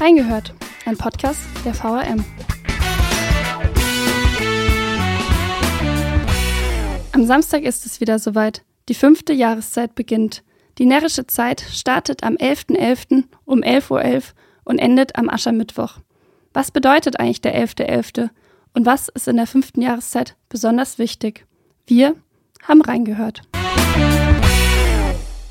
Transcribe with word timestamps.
Reingehört, 0.00 0.54
ein 0.86 0.96
Podcast 0.96 1.40
der 1.64 1.74
VRM. 1.74 2.24
Am 7.10 7.24
Samstag 7.26 7.62
ist 7.62 7.84
es 7.84 8.00
wieder 8.00 8.20
soweit. 8.20 8.62
Die 8.88 8.94
fünfte 8.94 9.32
Jahreszeit 9.32 9.96
beginnt. 9.96 10.44
Die 10.78 10.86
närrische 10.86 11.26
Zeit 11.26 11.62
startet 11.62 12.22
am 12.22 12.34
11.11. 12.34 12.76
.11. 12.76 13.24
um 13.44 13.62
11.11 13.62 13.90
Uhr 13.90 14.22
und 14.62 14.78
endet 14.78 15.16
am 15.16 15.28
Aschermittwoch. 15.28 15.98
Was 16.52 16.70
bedeutet 16.70 17.18
eigentlich 17.18 17.40
der 17.40 17.60
11.11.? 17.60 18.20
.11.? 18.20 18.30
Und 18.74 18.86
was 18.86 19.08
ist 19.08 19.26
in 19.26 19.36
der 19.36 19.48
fünften 19.48 19.82
Jahreszeit 19.82 20.36
besonders 20.48 21.00
wichtig? 21.00 21.44
Wir 21.88 22.14
haben 22.62 22.82
reingehört. 22.82 23.42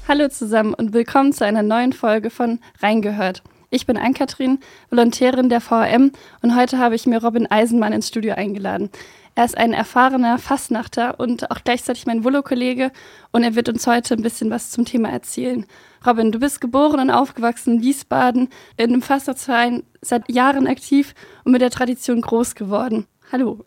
Hallo 0.08 0.30
zusammen 0.30 0.74
und 0.74 0.94
willkommen 0.94 1.34
zu 1.34 1.44
einer 1.44 1.64
neuen 1.64 1.92
Folge 1.92 2.30
von 2.30 2.62
Reingehört. 2.80 3.44
Ich 3.70 3.86
bin 3.86 3.98
Ann-Kathrin, 3.98 4.60
Volontärin 4.90 5.50
der 5.50 5.60
VRM 5.60 6.12
und 6.42 6.56
heute 6.56 6.78
habe 6.78 6.96
ich 6.96 7.06
mir 7.06 7.22
Robin 7.22 7.52
Eisenmann 7.52 7.92
ins 7.92 8.08
Studio 8.08 8.34
eingeladen. 8.34 8.90
Er 9.36 9.44
ist 9.44 9.58
ein 9.58 9.74
erfahrener 9.74 10.38
Fastnachter 10.38 11.20
und 11.20 11.52
auch 11.52 11.60
gleichzeitig 11.66 12.06
mein 12.06 12.24
Volo-Kollege 12.24 12.92
und 13.34 13.44
er 13.44 13.56
wird 13.56 13.68
uns 13.68 13.86
heute 13.86 14.14
ein 14.14 14.22
bisschen 14.22 14.50
was 14.50 14.72
zum 14.72 14.86
Thema 14.86 15.10
erzählen. 15.10 15.66
Robin, 16.06 16.32
du 16.32 16.40
bist 16.40 16.62
geboren 16.62 17.02
und 17.02 17.12
aufgewachsen 17.12 17.76
in 17.76 17.82
Wiesbaden, 17.82 18.48
in 18.78 18.86
einem 18.86 19.02
Fastnachtsverein 19.02 19.84
seit 20.02 20.32
Jahren 20.32 20.66
aktiv 20.66 21.14
und 21.44 21.52
mit 21.52 21.62
der 21.62 21.70
Tradition 21.70 22.22
groß 22.22 22.56
geworden. 22.56 23.06
Hallo. 23.34 23.66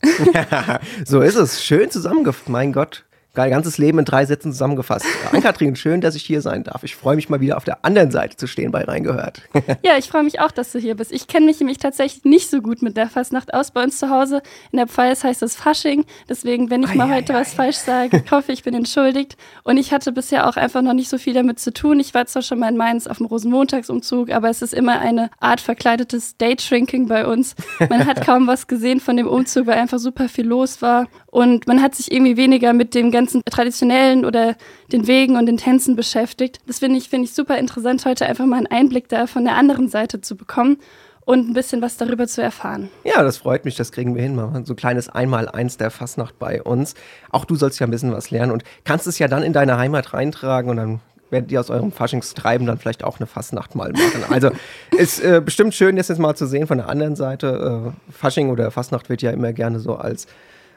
so 1.05 1.21
ist 1.21 1.37
es. 1.37 1.63
Schön 1.63 1.91
zusammengefasst. 1.91 2.49
Mein 2.49 2.73
Gott, 2.73 3.05
ganzes 3.35 3.79
Leben 3.79 3.99
in 3.99 4.05
drei 4.05 4.27
Sätzen 4.27 4.53
zusammengefasst. 4.53 5.07
Ann-Kathrin, 5.33 5.77
schön, 5.77 6.01
dass 6.01 6.15
ich 6.17 6.25
hier 6.25 6.41
sein 6.41 6.65
darf. 6.65 6.83
Ich 6.83 6.97
freue 6.97 7.17
mich 7.17 7.29
mal 7.29 7.41
wieder 7.41 7.57
auf 7.57 7.65
der 7.65 7.85
anderen 7.85 8.11
Seite 8.11 8.37
zu 8.37 8.47
stehen 8.47 8.73
bei 8.73 8.83
Reingehört. 8.83 9.43
ja, 9.85 9.97
ich 9.99 10.09
freue 10.09 10.25
mich 10.25 10.41
auch, 10.41 10.51
dass 10.51 10.73
du 10.73 10.79
hier 10.79 10.97
bist. 10.97 11.13
Ich 11.13 11.29
kenne 11.29 11.47
mich 11.47 11.61
nämlich 11.61 11.79
tatsächlich 11.79 12.25
nicht 12.25 12.51
so 12.51 12.61
gut 12.61 12.83
mit 12.83 12.97
der 12.97 13.09
Fastnacht 13.09 13.55
aus. 13.55 13.71
Bei 13.71 13.85
uns 13.85 13.99
zu 13.99 14.11
Hause 14.11 14.43
in 14.73 14.79
der 14.79 14.89
Pfalz 14.89 15.23
heißt 15.23 15.43
es 15.43 15.55
Fasching. 15.55 16.05
Deswegen, 16.29 16.71
wenn 16.71 16.83
ich 16.83 16.95
mal 16.95 17.15
heute 17.15 17.35
ai, 17.35 17.41
was 17.41 17.53
ai. 17.53 17.57
falsch 17.57 17.77
sage, 17.77 18.25
hoffe 18.31 18.51
ich 18.53 18.65
bin 18.65 18.75
entschuldigt. 18.75 19.37
Und 19.63 19.77
ich 19.77 19.93
hatte 19.93 20.11
bisher 20.13 20.49
auch 20.49 20.57
einfach 20.57 20.83
noch 20.83 20.95
nicht 20.95 21.09
so 21.09 21.19
viel 21.19 21.35
damit 21.35 21.61
zu 21.61 21.73
tun. 21.73 22.01
Ich 22.01 22.15
war 22.15 22.27
zwar 22.27 22.43
schon 22.43 22.59
mal 22.59 22.69
in 22.69 22.77
Mainz 22.77 23.07
auf 23.07 23.19
dem 23.19 23.27
Rosenmontagsumzug, 23.27 24.31
aber 24.31 24.51
es 24.51 24.61
ist 24.61 24.75
immer 24.75 24.99
eine 24.99 25.31
Art 25.39 25.61
verkleidetes 25.61 26.37
Daytrinking 26.37 27.07
bei 27.07 27.27
uns. 27.27 27.55
Man 27.79 28.07
hat 28.07 28.27
kaum 28.27 28.49
was 28.49 28.67
gesehen 28.67 28.99
von 28.99 29.17
dem 29.17 29.29
Umzug, 29.29 29.69
weil 29.69 29.79
einfach 29.79 29.99
super 29.99 30.29
viel 30.29 30.47
los 30.47 30.83
war. 30.83 31.07
Und 31.27 31.69
man 31.69 31.81
hat 31.81 31.95
sich 31.95 32.11
irgendwie 32.11 32.37
weniger 32.37 32.73
mit 32.73 32.95
dem 32.95 33.13
ganzen 33.13 33.20
traditionellen 33.27 34.25
oder 34.25 34.57
den 34.93 35.07
Wegen 35.07 35.37
und 35.37 35.47
den 35.47 35.57
Tänzen 35.57 35.97
beschäftigt. 35.97 36.59
Das 36.67 36.79
finde 36.79 36.99
ich, 36.99 37.09
finde 37.09 37.25
ich 37.25 37.35
super 37.35 37.59
interessant, 37.59 38.05
heute 38.05 38.27
einfach 38.27 38.47
mal 38.47 38.57
einen 38.57 38.67
Einblick 38.67 39.09
da 39.09 39.27
von 39.27 39.45
der 39.45 39.57
anderen 39.57 39.89
Seite 39.89 40.21
zu 40.21 40.37
bekommen 40.37 40.79
und 41.25 41.49
ein 41.49 41.53
bisschen 41.53 41.81
was 41.83 41.97
darüber 41.97 42.27
zu 42.27 42.43
erfahren. 42.43 42.89
Ja, 43.05 43.23
das 43.23 43.37
freut 43.37 43.65
mich, 43.65 43.77
das 43.77 43.93
kriegen 43.93 44.15
wir 44.15 44.23
hin. 44.23 44.35
Mal 44.35 44.65
so 44.65 44.73
ein 44.73 44.77
kleines 44.77 45.09
Einmaleins 45.09 45.77
der 45.77 45.91
Fastnacht 45.91 46.39
bei 46.39 46.63
uns. 46.63 46.95
Auch 47.31 47.45
du 47.45 47.55
sollst 47.55 47.79
ja 47.79 47.87
ein 47.87 47.91
bisschen 47.91 48.13
was 48.13 48.31
lernen 48.31 48.53
und 48.53 48.65
kannst 48.85 49.07
es 49.07 49.19
ja 49.19 49.29
dann 49.29 49.43
in 49.43 49.53
deine 49.53 49.77
Heimat 49.79 50.13
reintragen 50.13 50.71
und 50.71 50.77
dann 50.77 51.01
werdet 51.31 51.53
ihr 51.53 51.61
aus 51.61 51.71
eurem 51.71 51.93
Faschingstreiben 51.93 52.67
dann 52.67 52.79
vielleicht 52.79 53.05
auch 53.05 53.21
eine 53.21 53.27
Fastnacht 53.27 53.75
mal 53.75 53.93
machen. 53.93 54.25
Also 54.29 54.51
ist 54.99 55.21
äh, 55.21 55.41
bestimmt 55.45 55.75
schön, 55.75 55.97
das 55.97 56.09
jetzt 56.09 56.19
mal 56.19 56.35
zu 56.35 56.47
sehen 56.47 56.67
von 56.67 56.79
der 56.79 56.89
anderen 56.89 57.17
Seite. 57.17 57.95
Äh, 57.95 58.13
Fasching 58.13 58.51
oder 58.51 58.71
Fastnacht 58.71 59.09
wird 59.09 59.23
ja 59.23 59.31
immer 59.31 59.53
gerne 59.53 59.79
so 59.79 59.95
als 59.95 60.27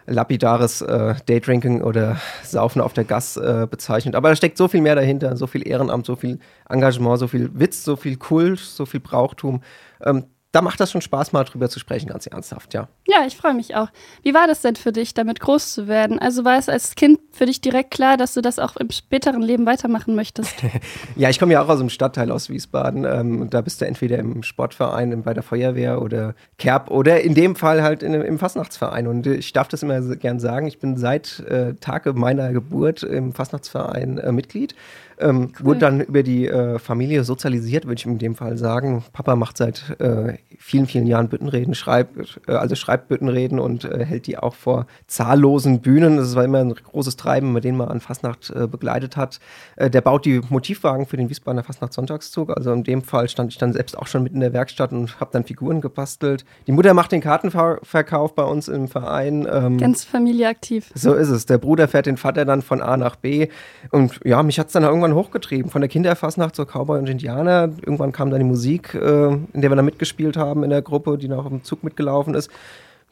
lapidares 0.05 0.81
äh, 0.81 1.15
Daydrinking 1.25 1.81
oder 1.81 2.17
Saufen 2.43 2.81
auf 2.81 2.93
der 2.93 3.03
Gas 3.03 3.37
äh, 3.37 3.67
bezeichnet. 3.69 4.15
Aber 4.15 4.29
da 4.29 4.35
steckt 4.35 4.57
so 4.57 4.67
viel 4.67 4.81
mehr 4.81 4.95
dahinter, 4.95 5.37
so 5.37 5.47
viel 5.47 5.67
Ehrenamt, 5.67 6.05
so 6.05 6.15
viel 6.15 6.39
Engagement, 6.69 7.19
so 7.19 7.27
viel 7.27 7.49
Witz, 7.53 7.83
so 7.83 7.95
viel 7.95 8.17
Kult, 8.17 8.59
so 8.59 8.85
viel 8.85 8.99
Brauchtum. 8.99 9.61
Ähm, 10.03 10.25
da 10.53 10.61
macht 10.61 10.79
das 10.79 10.91
schon 10.91 11.01
Spaß, 11.01 11.33
mal 11.33 11.43
drüber 11.43 11.67
zu 11.67 11.79
sprechen, 11.79 12.07
ganz 12.07 12.27
ernsthaft, 12.27 12.75
ja. 12.75 12.87
Ja, 13.07 13.25
ich 13.25 13.35
freue 13.35 13.55
mich 13.55 13.75
auch. 13.75 13.87
Wie 14.21 14.35
war 14.35 14.45
das 14.45 14.61
denn 14.61 14.75
für 14.75 14.91
dich, 14.91 15.15
damit 15.15 15.39
groß 15.39 15.73
zu 15.73 15.87
werden? 15.87 16.19
Also 16.19 16.45
war 16.45 16.59
es 16.59 16.69
als 16.69 16.93
Kind 16.93 17.19
für 17.31 17.47
dich 17.47 17.59
direkt 17.59 17.89
klar, 17.89 18.17
dass 18.17 18.35
du 18.35 18.41
das 18.41 18.59
auch 18.59 18.75
im 18.75 18.91
späteren 18.91 19.41
Leben 19.41 19.65
weitermachen 19.65 20.13
möchtest? 20.13 20.53
ja, 21.15 21.31
ich 21.31 21.39
komme 21.39 21.53
ja 21.53 21.63
auch 21.63 21.69
aus 21.69 21.79
einem 21.79 21.89
Stadtteil 21.89 22.31
aus 22.31 22.49
Wiesbaden. 22.49 23.03
Ähm, 23.03 23.49
da 23.49 23.61
bist 23.61 23.81
du 23.81 23.85
entweder 23.85 24.19
im 24.19 24.43
Sportverein, 24.43 25.23
bei 25.23 25.33
der 25.33 25.41
Feuerwehr 25.41 26.03
oder 26.03 26.35
Kerb 26.59 26.91
oder 26.91 27.21
in 27.21 27.33
dem 27.33 27.55
Fall 27.55 27.81
halt 27.81 28.03
in, 28.03 28.13
im 28.13 28.37
Fastnachtsverein. 28.37 29.07
Und 29.07 29.25
ich 29.25 29.53
darf 29.53 29.69
das 29.69 29.81
immer 29.81 29.99
gern 30.17 30.39
sagen, 30.39 30.67
ich 30.67 30.77
bin 30.77 30.97
seit 30.97 31.39
äh, 31.39 31.73
Tage 31.81 32.13
meiner 32.13 32.53
Geburt 32.53 33.01
im 33.01 33.33
Fastnachtsverein 33.33 34.19
äh, 34.19 34.31
Mitglied. 34.31 34.75
Ähm, 35.19 35.51
cool. 35.59 35.65
Wurde 35.65 35.79
dann 35.79 36.01
über 36.01 36.23
die 36.23 36.47
äh, 36.47 36.79
Familie 36.79 37.23
sozialisiert, 37.23 37.85
würde 37.85 37.99
ich 37.99 38.05
in 38.05 38.17
dem 38.17 38.35
Fall 38.35 38.57
sagen. 38.57 39.03
Papa 39.13 39.35
macht 39.35 39.57
seit 39.57 39.99
äh, 39.99 40.37
vielen, 40.57 40.87
vielen 40.87 41.07
Jahren 41.07 41.29
Büttenreden, 41.29 41.75
schreibt, 41.75 42.39
äh, 42.47 42.53
also 42.53 42.75
schreibt 42.75 43.07
Büttenreden 43.07 43.59
und 43.59 43.85
äh, 43.85 44.05
hält 44.05 44.27
die 44.27 44.37
auch 44.37 44.55
vor 44.55 44.87
zahllosen 45.07 45.81
Bühnen. 45.81 46.17
Das 46.17 46.35
war 46.35 46.43
immer 46.43 46.59
ein 46.59 46.73
großes 46.73 47.15
Treiben, 47.17 47.53
mit 47.53 47.63
dem 47.63 47.77
man 47.77 47.89
an 47.89 47.99
Fastnacht 47.99 48.49
äh, 48.49 48.67
begleitet 48.67 49.17
hat. 49.17 49.39
Äh, 49.75 49.89
der 49.89 50.01
baut 50.01 50.25
die 50.25 50.41
Motivwagen 50.49 51.05
für 51.05 51.17
den 51.17 51.29
Wiesbadener 51.29 51.63
Fastnacht-Sonntagszug. 51.63 52.55
Also 52.55 52.71
in 52.71 52.83
dem 52.83 53.01
Fall 53.01 53.29
stand 53.29 53.51
ich 53.51 53.57
dann 53.57 53.73
selbst 53.73 53.97
auch 53.97 54.07
schon 54.07 54.23
mit 54.23 54.33
in 54.33 54.39
der 54.39 54.53
Werkstatt 54.53 54.91
und 54.91 55.19
habe 55.19 55.31
dann 55.33 55.43
Figuren 55.43 55.81
gebastelt. 55.81 56.45
Die 56.67 56.71
Mutter 56.71 56.93
macht 56.93 57.11
den 57.11 57.21
Kartenverkauf 57.21 58.35
bei 58.35 58.43
uns 58.43 58.67
im 58.67 58.87
Verein. 58.87 59.47
Ähm, 59.51 59.77
Ganz 59.77 60.03
Familie 60.03 60.47
aktiv. 60.47 60.91
So 60.95 61.13
ist 61.13 61.29
es. 61.29 61.45
Der 61.45 61.57
Bruder 61.57 61.87
fährt 61.87 62.05
den 62.05 62.17
Vater 62.17 62.45
dann 62.45 62.61
von 62.61 62.81
A 62.81 62.97
nach 62.97 63.15
B. 63.15 63.49
Und 63.91 64.19
ja, 64.23 64.41
mich 64.43 64.59
hat 64.59 64.67
es 64.67 64.73
dann 64.73 64.83
irgendwann 64.83 65.02
hochgetrieben. 65.11 65.69
Von 65.69 65.81
der 65.81 65.89
Kinderfastnacht 65.89 66.55
zur 66.55 66.65
Cowboy 66.65 66.99
und 66.99 67.09
Indianer. 67.09 67.69
Irgendwann 67.81 68.11
kam 68.11 68.29
dann 68.29 68.39
die 68.39 68.45
Musik, 68.45 68.93
äh, 68.93 69.27
in 69.27 69.61
der 69.61 69.69
wir 69.69 69.75
dann 69.75 69.85
mitgespielt 69.85 70.37
haben 70.37 70.63
in 70.63 70.69
der 70.69 70.81
Gruppe, 70.81 71.17
die 71.17 71.27
noch 71.27 71.45
im 71.45 71.63
Zug 71.63 71.83
mitgelaufen 71.83 72.35
ist. 72.35 72.49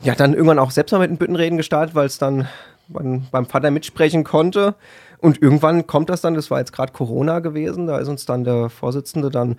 Ja, 0.02 0.16
dann 0.16 0.34
irgendwann 0.34 0.60
auch 0.60 0.72
selbst 0.72 0.92
mal 0.92 1.00
mit 1.00 1.10
den 1.10 1.18
Büttenreden 1.18 1.58
gestartet, 1.58 1.94
weil 1.94 2.06
es 2.06 2.18
dann 2.18 2.48
man 2.88 3.28
beim 3.32 3.46
Vater 3.46 3.72
mitsprechen 3.72 4.24
konnte. 4.24 4.76
Und 5.20 5.42
irgendwann 5.42 5.88
kommt 5.88 6.10
das 6.10 6.22
dann, 6.22 6.34
das 6.34 6.50
war 6.50 6.60
jetzt 6.60 6.74
gerade 6.74 6.94
Corona 6.94 7.40
gewesen, 7.40 7.88
da 7.88 8.00
ist 8.00 8.08
uns 8.08 8.26
dann 8.26 8.44
der 8.44 8.70
Vorsitzende 8.70 9.30
dann 9.30 9.58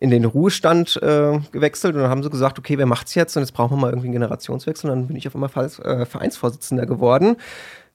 in 0.00 0.10
den 0.10 0.24
Ruhestand 0.24 1.00
äh, 1.02 1.38
gewechselt 1.52 1.94
und 1.94 2.02
dann 2.02 2.10
haben 2.10 2.22
sie 2.22 2.28
gesagt, 2.28 2.58
okay, 2.58 2.76
wer 2.76 2.86
macht's 2.86 3.14
jetzt? 3.14 3.36
Und 3.36 3.42
jetzt 3.42 3.52
brauchen 3.52 3.76
wir 3.76 3.80
mal 3.80 3.90
irgendwie 3.90 4.08
einen 4.08 4.14
Generationswechsel. 4.14 4.90
Und 4.90 4.96
dann 4.96 5.06
bin 5.06 5.16
ich 5.16 5.26
auf 5.26 5.34
einmal 5.34 5.50
äh, 5.54 6.04
Vereinsvorsitzender 6.04 6.84
geworden. 6.84 7.36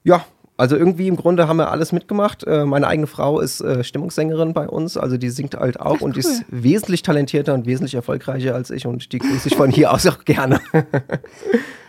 Ja, 0.02 0.24
also 0.62 0.76
irgendwie 0.76 1.08
im 1.08 1.16
Grunde 1.16 1.48
haben 1.48 1.56
wir 1.56 1.72
alles 1.72 1.90
mitgemacht. 1.90 2.44
Äh, 2.44 2.64
meine 2.64 2.86
eigene 2.86 3.08
Frau 3.08 3.40
ist 3.40 3.60
äh, 3.62 3.82
Stimmungssängerin 3.82 4.52
bei 4.52 4.68
uns, 4.68 4.96
also 4.96 5.16
die 5.16 5.28
singt 5.28 5.56
halt 5.56 5.80
auch 5.80 5.96
Ach, 5.96 6.02
und 6.02 6.12
cool. 6.12 6.20
ist 6.20 6.44
wesentlich 6.46 7.02
talentierter 7.02 7.52
und 7.52 7.66
wesentlich 7.66 7.96
erfolgreicher 7.96 8.54
als 8.54 8.70
ich 8.70 8.86
und 8.86 9.12
die 9.12 9.18
grüße 9.18 9.48
ich 9.48 9.56
von 9.56 9.72
hier 9.72 9.92
aus 9.92 10.06
auch 10.06 10.24
gerne. 10.24 10.60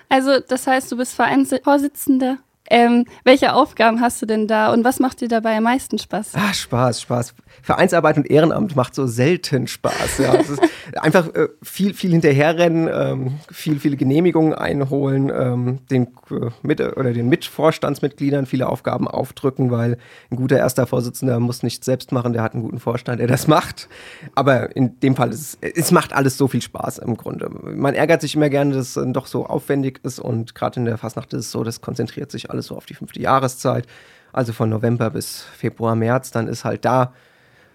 also 0.09 0.39
das 0.39 0.66
heißt, 0.66 0.91
du 0.91 0.97
bist 0.97 1.13
Vereinsvorsitzender 1.13 2.39
ähm, 2.69 3.06
welche 3.25 3.53
Aufgaben 3.53 4.00
hast 4.00 4.22
du 4.22 4.25
denn 4.25 4.47
da 4.47 4.72
und 4.72 4.85
was 4.85 5.00
macht 5.00 5.19
dir 5.22 5.28
dabei 5.28 5.57
am 5.57 5.63
meisten 5.63 5.97
Spaß? 5.97 6.31
Ah, 6.35 6.53
Spaß, 6.53 7.01
Spaß. 7.01 7.35
Vereinsarbeit 7.62 8.18
und 8.18 8.29
Ehrenamt 8.29 8.75
macht 8.75 8.96
so 8.96 9.06
selten 9.06 9.68
Spaß. 9.68 10.18
Ja. 10.19 10.35
Es 10.35 10.50
ist 10.50 10.62
einfach 11.00 11.28
äh, 11.35 11.50
viel, 11.62 11.94
viel 11.94 12.12
hinterherrennen, 12.12 12.90
ähm, 12.91 13.40
viel, 13.51 13.79
viele 13.79 13.97
Genehmigungen 13.97 14.53
einholen, 14.53 15.29
ähm, 15.29 15.79
den, 15.91 16.07
äh, 16.31 16.50
mit, 16.62 16.79
oder 16.79 17.13
den 17.13 17.28
Mitvorstandsmitgliedern 17.28 18.46
viele 18.46 18.68
Aufgaben 18.69 19.07
aufdrücken, 19.07 19.69
weil 19.69 19.97
ein 20.31 20.38
guter 20.38 20.57
erster 20.57 20.88
Vorsitzender 20.88 21.40
muss 21.40 21.63
nicht 21.63 21.84
selbst 21.84 22.12
machen, 22.13 22.34
der 22.34 22.44
hat 22.44 22.53
einen 22.53 22.63
guten 22.63 22.80
Vorstand, 22.80 23.19
der 23.19 23.28
das 23.28 23.47
macht. 23.47 23.90
Aber 24.35 24.75
in 24.75 25.00
dem 25.01 25.16
Fall 25.16 25.31
ist 25.31 25.57
es, 25.62 25.74
es 25.75 25.91
macht 25.91 26.13
alles 26.13 26.38
so 26.38 26.47
viel 26.47 26.62
Spaß 26.62 27.00
im 27.00 27.18
Grunde. 27.18 27.50
Man 27.50 27.94
ärgert 27.94 28.22
sich 28.22 28.35
immer 28.35 28.50
gerne, 28.50 28.74
dass 28.74 28.95
es 28.95 29.13
doch 29.13 29.28
so 29.28 29.45
aufwendig 29.45 30.00
ist 30.03 30.19
und 30.19 30.56
gerade 30.56 30.80
in 30.80 30.85
der 30.85 30.97
Fastnacht 30.97 31.34
ist 31.34 31.45
es 31.45 31.51
so, 31.51 31.63
das 31.63 31.81
konzentriert 31.81 32.31
sich 32.31 32.50
alles 32.53 32.67
so 32.67 32.77
auf 32.77 32.85
die 32.85 32.93
fünfte 32.93 33.21
Jahreszeit. 33.21 33.87
Also 34.31 34.53
von 34.53 34.69
November 34.69 35.09
bis 35.09 35.41
Februar, 35.41 35.95
März, 35.95 36.31
dann 36.31 36.47
ist 36.47 36.65
halt 36.65 36.85
da 36.85 37.13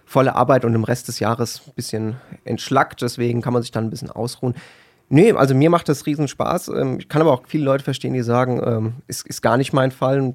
volle 0.05 0.35
Arbeit 0.35 0.65
und 0.65 0.73
im 0.73 0.83
Rest 0.83 1.07
des 1.07 1.19
Jahres 1.19 1.61
ein 1.67 1.73
bisschen 1.75 2.15
entschlackt. 2.43 3.01
Deswegen 3.01 3.41
kann 3.41 3.53
man 3.53 3.61
sich 3.61 3.71
dann 3.71 3.85
ein 3.85 3.89
bisschen 3.89 4.09
ausruhen. 4.09 4.55
Nee, 5.07 5.31
also 5.33 5.55
mir 5.55 5.69
macht 5.69 5.89
das 5.89 6.05
riesen 6.05 6.27
Spaß. 6.27 6.69
Ähm, 6.69 6.97
ich 6.99 7.09
kann 7.09 7.21
aber 7.21 7.31
auch 7.31 7.43
viele 7.47 7.63
Leute 7.63 7.83
verstehen, 7.83 8.13
die 8.13 8.21
sagen, 8.21 8.61
ähm, 8.63 8.93
ist, 9.07 9.25
ist 9.27 9.41
gar 9.41 9.57
nicht 9.57 9.73
mein 9.73 9.91
Fall 9.91 10.33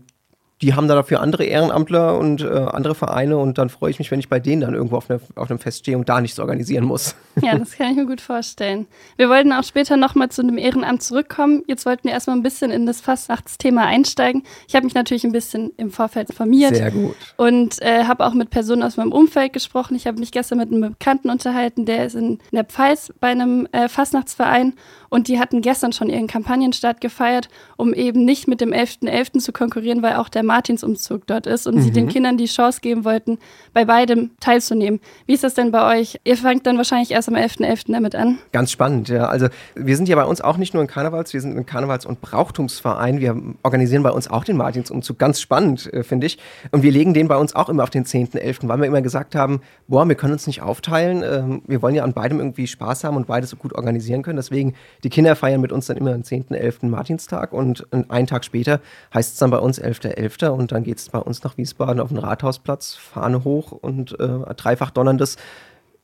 die 0.65 0.73
haben 0.73 0.89
da 0.89 0.95
dafür 0.95 1.21
andere 1.21 1.45
Ehrenamtler 1.45 2.19
und 2.19 2.41
äh, 2.41 2.47
andere 2.47 2.95
Vereine 2.95 3.37
und 3.37 3.59
dann 3.59 3.69
freue 3.69 3.91
ich 3.91 3.99
mich, 3.99 4.11
wenn 4.11 4.19
ich 4.19 4.31
bei 4.31 4.41
denen 4.41 4.63
dann 4.63 4.73
irgendwo 4.73 4.97
auf, 4.97 5.11
eine, 5.11 5.21
auf 5.35 5.51
einem 5.51 5.59
Fest 5.59 5.81
stehe 5.81 5.99
und 5.99 6.09
da 6.09 6.23
nichts 6.23 6.41
organisieren 6.41 6.85
muss. 6.85 7.15
Ja, 7.43 7.59
das 7.59 7.77
kann 7.77 7.91
ich 7.91 7.97
mir 7.97 8.07
gut 8.07 8.21
vorstellen. 8.23 8.87
Wir 9.17 9.29
wollten 9.29 9.53
auch 9.53 9.65
später 9.65 9.97
nochmal 9.97 10.31
zu 10.31 10.41
einem 10.41 10.57
Ehrenamt 10.57 11.03
zurückkommen. 11.03 11.65
Jetzt 11.67 11.85
wollten 11.85 12.05
wir 12.05 12.13
erstmal 12.13 12.37
ein 12.37 12.43
bisschen 12.43 12.71
in 12.71 12.87
das 12.87 13.01
Fastnachtsthema 13.01 13.83
einsteigen. 13.83 14.45
Ich 14.69 14.75
habe 14.75 14.87
mich 14.87 14.95
natürlich 14.95 15.25
ein 15.25 15.33
bisschen 15.33 15.73
im 15.77 15.91
Vorfeld 15.91 16.31
informiert. 16.31 16.77
Sehr 16.77 16.93
gut. 16.93 17.17
Und 17.37 17.83
äh, 17.83 18.05
habe 18.05 18.25
auch 18.25 18.33
mit 18.33 18.49
Personen 18.51 18.83
aus 18.85 18.97
meinem 18.97 19.13
Umfeld 19.13 19.53
gesprochen. 19.53 19.97
Ich 19.97 20.07
habe 20.07 20.19
mich 20.19 20.31
gestern 20.31 20.59
mit 20.59 20.71
einem 20.71 20.93
Bekannten 20.93 21.29
unterhalten, 21.29 21.85
der 21.85 22.07
ist 22.07 22.15
in, 22.15 22.39
der 22.53 22.65
Pfalz 22.65 23.13
bei 23.21 23.29
einem 23.29 23.69
äh, 23.73 23.89
Fastnachtsverein 23.89 24.75
und 25.11 25.29
die 25.29 25.39
hatten 25.39 25.61
gestern 25.61 25.93
schon 25.93 26.09
ihren 26.09 26.27
Kampagnenstart 26.27 27.01
gefeiert, 27.01 27.49
um 27.77 27.95
eben 27.95 28.25
nicht 28.25 28.49
mit 28.49 28.61
dem 28.61 28.71
11.11. 28.71 29.35
.11. 29.35 29.39
zu 29.41 29.53
konkurrieren, 29.53 30.03
weil 30.03 30.17
auch 30.17 30.29
der 30.29 30.43
Martinsumzug 30.55 31.27
dort 31.27 31.49
ist 31.49 31.67
und 31.67 31.77
mhm. 31.77 31.81
sie 31.81 31.91
den 31.91 32.09
Kindern 32.09 32.39
die 32.39 32.47
Chance 32.47 32.81
geben 32.81 33.05
wollten, 33.05 33.39
bei 33.73 33.85
beidem 33.85 34.31
teilzunehmen. 34.39 35.01
Wie 35.27 35.35
ist 35.35 35.43
das 35.43 35.55
denn 35.55 35.73
bei 35.73 35.99
euch? 35.99 36.21
Ihr 36.23 36.37
fangt 36.37 36.65
dann 36.67 36.77
wahrscheinlich 36.77 37.11
erst 37.11 37.29
am 37.29 37.35
11.11. 37.35 37.65
.11. 37.65 37.93
damit 37.93 38.15
an. 38.15 38.39
Ganz 38.53 38.71
spannend, 38.71 39.09
ja. 39.09 39.27
Also 39.27 39.49
wir 39.75 39.97
sind 39.97 40.09
ja 40.09 40.15
bei 40.15 40.25
uns 40.25 40.41
auch 40.41 40.57
nicht 40.57 40.73
nur 40.73 40.83
ein 40.83 40.87
Karnevals, 40.87 41.33
wir 41.35 41.41
sind 41.41 41.57
ein 41.57 41.67
Karnevals- 41.67 42.07
und 42.07 42.21
Brauchtumsverein. 42.21 43.19
Wir 43.19 43.37
organisieren 43.65 44.05
bei 44.05 44.13
uns 44.13 44.31
auch 44.31 44.45
den 44.45 44.57
Martinsumzug. 44.57 45.19
Ganz 45.19 45.41
spannend, 45.41 45.93
äh, 45.93 46.05
finde 46.05 46.27
ich. 46.27 46.39
Und 46.71 46.85
wir 46.85 46.93
legen 46.93 47.15
den 47.15 47.27
bei 47.27 47.37
uns 47.37 47.57
auch 47.57 47.69
immer 47.69 47.83
auf 47.83 47.91
den 47.91 48.05
10.11., 48.05 48.69
weil 48.69 48.79
wir 48.79 48.87
immer 48.87 49.03
gesagt 49.03 49.35
haben, 49.35 49.61
boah, 49.89 50.07
wir 50.09 50.15
können 50.15 50.35
uns 50.35 50.47
nicht 50.47 50.63
aufteilen. 50.63 51.25
Ähm, 51.25 51.63
wir 51.67 51.83
wollen 51.83 51.97
ja 51.97 52.05
an 52.05 52.13
beidem 52.13 52.39
irgendwie 52.39 52.69
Spaß 52.69 53.03
haben 53.03 53.17
und 53.17 53.27
beides 53.27 53.51
so 53.51 53.57
gut 53.57 53.73
organisieren 53.73 54.23
können. 54.23 54.37
Deswegen, 54.37 54.75
die 55.03 55.11
Kinder 55.11 55.35
feiern 55.35 55.61
mit 55.61 55.73
uns 55.73 55.87
dann 55.87 55.97
immer 55.97 56.15
am 56.15 56.21
10.11. 56.21 56.87
Martinstag 56.87 57.53
und 57.53 57.87
einen 58.09 58.29
Tag 58.29 58.45
später 58.45 58.81
heißt 59.13 59.33
es 59.33 59.39
dann 59.39 59.51
bei 59.51 59.59
uns 59.59 59.83
11.11. 59.83 60.05
.11. 60.15 60.34
und 60.43 60.73
dann 60.73 60.83
geht 60.85 60.99
es 60.99 61.09
bei 61.09 61.19
uns 61.19 61.43
nach 61.45 61.57
Wiesbaden 61.57 62.01
auf 62.01 62.09
den 62.09 62.19
Rathausplatz, 62.19 62.95
Fahne 62.95 63.45
hoch 63.45 63.73
und 63.73 64.19
äh, 64.19 64.55
dreifach 64.55 64.91
donnerndes 64.91 65.37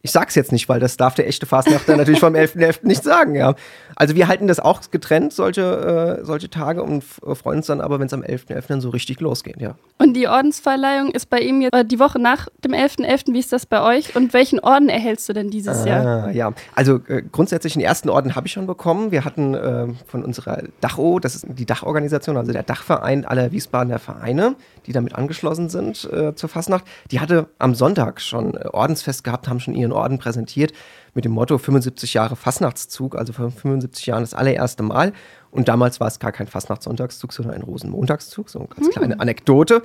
ich 0.03 0.13
sag's 0.13 0.35
jetzt 0.35 0.51
nicht, 0.51 0.69
weil 0.69 0.81
das 0.81 0.97
darf 0.97 1.15
der 1.15 1.29
echte 1.29 1.45
Fastnachter 1.45 1.97
natürlich 1.97 2.21
vom 2.21 2.35
11.11. 2.35 2.57
.11. 2.57 2.87
nicht 2.87 3.05
sagen, 3.05 3.35
ja. 3.35 3.55
Also 3.97 4.15
wir 4.15 4.29
halten 4.29 4.47
das 4.47 4.59
auch 4.59 4.81
getrennt, 4.91 5.33
solche, 5.33 6.21
äh, 6.21 6.25
solche 6.25 6.49
Tage 6.49 6.83
und 6.83 7.05
freuen 7.05 7.59
uns 7.59 7.67
dann 7.67 7.83
aber, 7.83 8.01
wenn 8.01 8.07
es 8.07 8.13
am 8.15 8.23
11.11. 8.23 8.57
.11. 8.57 8.65
dann 8.69 8.81
so 8.81 8.89
richtig 8.91 9.21
losgeht, 9.21 9.61
ja. 9.61 9.75
Und 9.99 10.15
die 10.15 10.27
Ordensverleihung 10.27 11.11
ist 11.11 11.29
bei 11.29 11.41
ihm 11.41 11.61
jetzt 11.61 11.75
äh, 11.75 11.85
die 11.85 11.99
Woche 11.99 12.19
nach 12.19 12.49
dem 12.65 12.73
11.11. 12.73 13.05
.11. 13.05 13.33
Wie 13.35 13.39
ist 13.39 13.53
das 13.53 13.67
bei 13.67 13.83
euch? 13.83 14.17
Und 14.17 14.33
welchen 14.33 14.61
Orden 14.61 14.89
erhältst 14.89 15.29
du 15.29 15.35
denn 15.35 15.51
dieses 15.51 15.83
ah, 15.83 15.87
Jahr? 15.87 16.31
Ja, 16.31 16.53
also 16.75 17.01
äh, 17.09 17.23
grundsätzlich 17.31 17.75
den 17.75 17.83
ersten 17.83 18.09
Orden 18.09 18.35
habe 18.35 18.47
ich 18.47 18.53
schon 18.53 18.67
bekommen. 18.67 19.11
Wir 19.11 19.27
hatten 19.27 19.55
äh, 19.55 19.89
von 20.07 20.25
unserer 20.25 20.63
Dacho, 20.81 21.19
das 21.19 21.35
ist 21.35 21.47
die 21.49 21.67
Dachorganisation, 21.67 22.39
also 22.39 22.53
der 22.53 22.63
Dachverein 22.63 23.27
aller 23.27 23.53
Wiesbadener 23.53 23.99
Vereine, 23.99 24.57
die 24.87 24.93
damit 24.93 25.15
angeschlossen 25.15 25.69
sind 25.69 26.09
äh, 26.11 26.35
zur 26.35 26.49
Fastnacht, 26.49 26.85
die 27.11 27.21
hatte 27.21 27.49
am 27.59 27.75
Sonntag 27.75 28.21
schon 28.21 28.55
äh, 28.55 28.67
Ordensfest 28.73 29.25
gehabt, 29.25 29.47
haben 29.49 29.61
schon 29.61 29.75
ihren 29.75 29.90
Orden 29.93 30.19
präsentiert 30.19 30.73
mit 31.15 31.25
dem 31.25 31.33
Motto 31.33 31.59
75 31.59 32.15
Jahre 32.15 32.37
Fastnachtszug, 32.37 33.17
also 33.17 33.33
vor 33.33 33.51
75 33.51 34.07
Jahren 34.07 34.23
das 34.23 34.35
allererste 34.35 34.83
Mal. 34.83 35.13
Und 35.51 35.69
damals 35.69 36.01
war 36.01 36.07
es 36.07 36.19
gar 36.19 36.33
kein 36.33 36.47
Fastnachtssonntagszug, 36.47 37.33
sondern 37.33 37.55
ein 37.55 37.63
Rosenmontagszug, 37.63 38.49
so 38.49 38.61
eine 38.61 38.69
ganz 38.69 38.87
mhm. 38.87 38.93
kleine 38.93 39.21
Anekdote. 39.21 39.83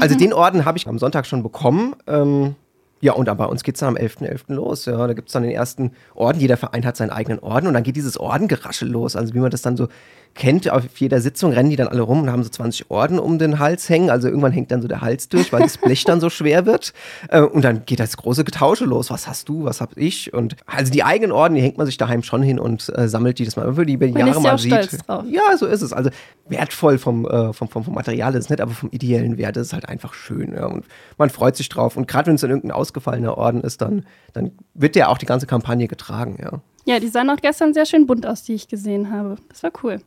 Also 0.00 0.16
den 0.16 0.32
Orden 0.32 0.64
habe 0.64 0.78
ich 0.78 0.86
am 0.86 0.98
Sonntag 0.98 1.26
schon 1.26 1.42
bekommen. 1.42 1.96
Ähm, 2.06 2.54
ja, 3.00 3.12
und 3.12 3.26
bei 3.26 3.44
uns 3.44 3.62
geht 3.62 3.76
es 3.76 3.80
dann 3.80 3.90
am 3.90 3.96
11.11. 3.96 4.28
.11. 4.28 4.54
los. 4.54 4.86
Ja, 4.86 5.06
da 5.06 5.12
gibt 5.12 5.28
es 5.28 5.32
dann 5.32 5.42
den 5.42 5.52
ersten 5.52 5.92
Orden. 6.14 6.40
Jeder 6.40 6.56
Verein 6.56 6.84
hat 6.84 6.96
seinen 6.96 7.10
eigenen 7.10 7.38
Orden 7.38 7.66
und 7.66 7.74
dann 7.74 7.82
geht 7.82 7.96
dieses 7.96 8.18
Ordengeraschel 8.18 8.88
los. 8.88 9.14
Also 9.14 9.34
wie 9.34 9.38
man 9.38 9.50
das 9.50 9.62
dann 9.62 9.76
so 9.76 9.88
kennt, 10.34 10.70
auf 10.70 10.84
jeder 10.96 11.20
Sitzung 11.20 11.52
rennen 11.52 11.70
die 11.70 11.76
dann 11.76 11.88
alle 11.88 12.02
rum 12.02 12.22
und 12.22 12.30
haben 12.30 12.42
so 12.42 12.48
20 12.48 12.90
Orden 12.90 13.18
um 13.18 13.38
den 13.38 13.58
Hals 13.58 13.88
hängen. 13.88 14.08
Also 14.08 14.28
irgendwann 14.28 14.52
hängt 14.52 14.70
dann 14.70 14.80
so 14.82 14.88
der 14.88 15.00
Hals 15.00 15.28
durch, 15.28 15.52
weil 15.52 15.62
das 15.62 15.78
Blech 15.78 16.04
dann 16.04 16.20
so 16.20 16.30
schwer 16.30 16.64
wird. 16.66 16.92
Äh, 17.30 17.40
und 17.40 17.62
dann 17.62 17.84
geht 17.84 18.00
das 18.00 18.16
große 18.16 18.44
Getausche 18.44 18.84
los. 18.84 19.10
Was 19.10 19.26
hast 19.26 19.48
du, 19.48 19.64
was 19.64 19.80
hab 19.80 19.96
ich? 19.96 20.32
Und 20.32 20.56
also 20.66 20.92
die 20.92 21.02
eigenen 21.02 21.32
Orden, 21.32 21.54
die 21.54 21.60
hängt 21.60 21.76
man 21.76 21.84
sich 21.84 21.96
daheim 21.96 22.22
schon 22.22 22.42
hin 22.42 22.58
und 22.58 22.90
äh, 22.96 23.08
sammelt 23.08 23.38
die, 23.38 23.44
dass 23.44 23.56
man 23.56 23.66
über 23.68 23.84
die 23.84 23.94
Jahre 23.94 24.40
mal 24.40 24.56
sieht. 24.56 24.72
Ja, 25.08 25.56
so 25.58 25.66
ist 25.66 25.82
es. 25.82 25.92
Also 25.92 26.10
wertvoll 26.48 26.98
vom, 26.98 27.26
äh, 27.26 27.52
vom, 27.52 27.68
vom, 27.68 27.84
vom 27.84 27.94
Material 27.94 28.34
ist 28.34 28.44
es 28.44 28.50
nicht, 28.50 28.60
aber 28.60 28.72
vom 28.72 28.90
ideellen 28.90 29.36
Wert 29.36 29.56
ist 29.56 29.68
es 29.68 29.72
halt 29.72 29.88
einfach 29.88 30.14
schön. 30.14 30.54
Ja. 30.54 30.66
Und 30.66 30.86
man 31.18 31.28
freut 31.28 31.56
sich 31.56 31.68
drauf. 31.68 31.96
Und 31.96 32.06
gerade 32.06 32.28
wenn 32.28 32.36
es 32.36 32.40
dann 32.40 32.50
irgendein 32.50 32.72
ausgefallener 32.88 33.36
Orden 33.36 33.60
ist, 33.60 33.82
dann, 33.82 34.06
dann 34.32 34.52
wird 34.74 34.94
der 34.94 35.10
auch 35.10 35.18
die 35.18 35.26
ganze 35.26 35.46
Kampagne 35.46 35.88
getragen, 35.88 36.38
ja. 36.40 36.60
Ja, 36.86 37.00
die 37.00 37.08
sahen 37.08 37.28
auch 37.28 37.36
gestern 37.36 37.74
sehr 37.74 37.84
schön 37.84 38.06
bunt 38.06 38.26
aus, 38.26 38.44
die 38.44 38.54
ich 38.54 38.66
gesehen 38.66 39.12
habe. 39.12 39.36
Das 39.50 39.62
war 39.62 39.72
cool. 39.82 40.00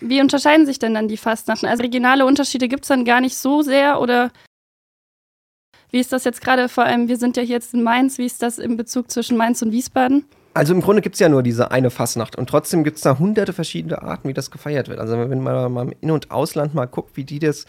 Wie 0.00 0.20
unterscheiden 0.20 0.64
sich 0.64 0.78
denn 0.78 0.94
dann 0.94 1.08
die 1.08 1.18
Fastnachten? 1.18 1.68
Also 1.68 1.82
regionale 1.82 2.24
Unterschiede 2.24 2.68
gibt 2.68 2.84
es 2.84 2.88
dann 2.88 3.04
gar 3.04 3.20
nicht 3.20 3.36
so 3.36 3.62
sehr 3.62 4.00
oder 4.00 4.30
wie 5.90 5.98
ist 5.98 6.12
das 6.12 6.24
jetzt 6.24 6.40
gerade 6.40 6.68
vor 6.68 6.84
allem, 6.84 7.08
wir 7.08 7.16
sind 7.16 7.36
ja 7.36 7.42
hier 7.42 7.56
jetzt 7.56 7.74
in 7.74 7.82
Mainz, 7.82 8.16
wie 8.16 8.26
ist 8.26 8.42
das 8.42 8.58
im 8.58 8.76
Bezug 8.76 9.10
zwischen 9.10 9.36
Mainz 9.36 9.60
und 9.60 9.72
Wiesbaden? 9.72 10.24
Also 10.54 10.72
im 10.72 10.80
Grunde 10.80 11.02
gibt 11.02 11.16
es 11.16 11.20
ja 11.20 11.28
nur 11.28 11.42
diese 11.42 11.70
eine 11.70 11.90
Fastnacht 11.90 12.36
und 12.36 12.48
trotzdem 12.48 12.84
gibt 12.84 12.96
es 12.96 13.02
da 13.02 13.18
hunderte 13.18 13.52
verschiedene 13.52 14.00
Arten, 14.02 14.28
wie 14.28 14.34
das 14.34 14.50
gefeiert 14.50 14.88
wird. 14.88 14.98
Also 14.98 15.16
wenn 15.18 15.42
man 15.42 15.72
mal 15.72 15.82
im 15.82 15.94
In- 16.00 16.10
und 16.10 16.30
Ausland 16.30 16.74
mal 16.74 16.86
guckt, 16.86 17.16
wie 17.16 17.24
die 17.24 17.38
das 17.38 17.66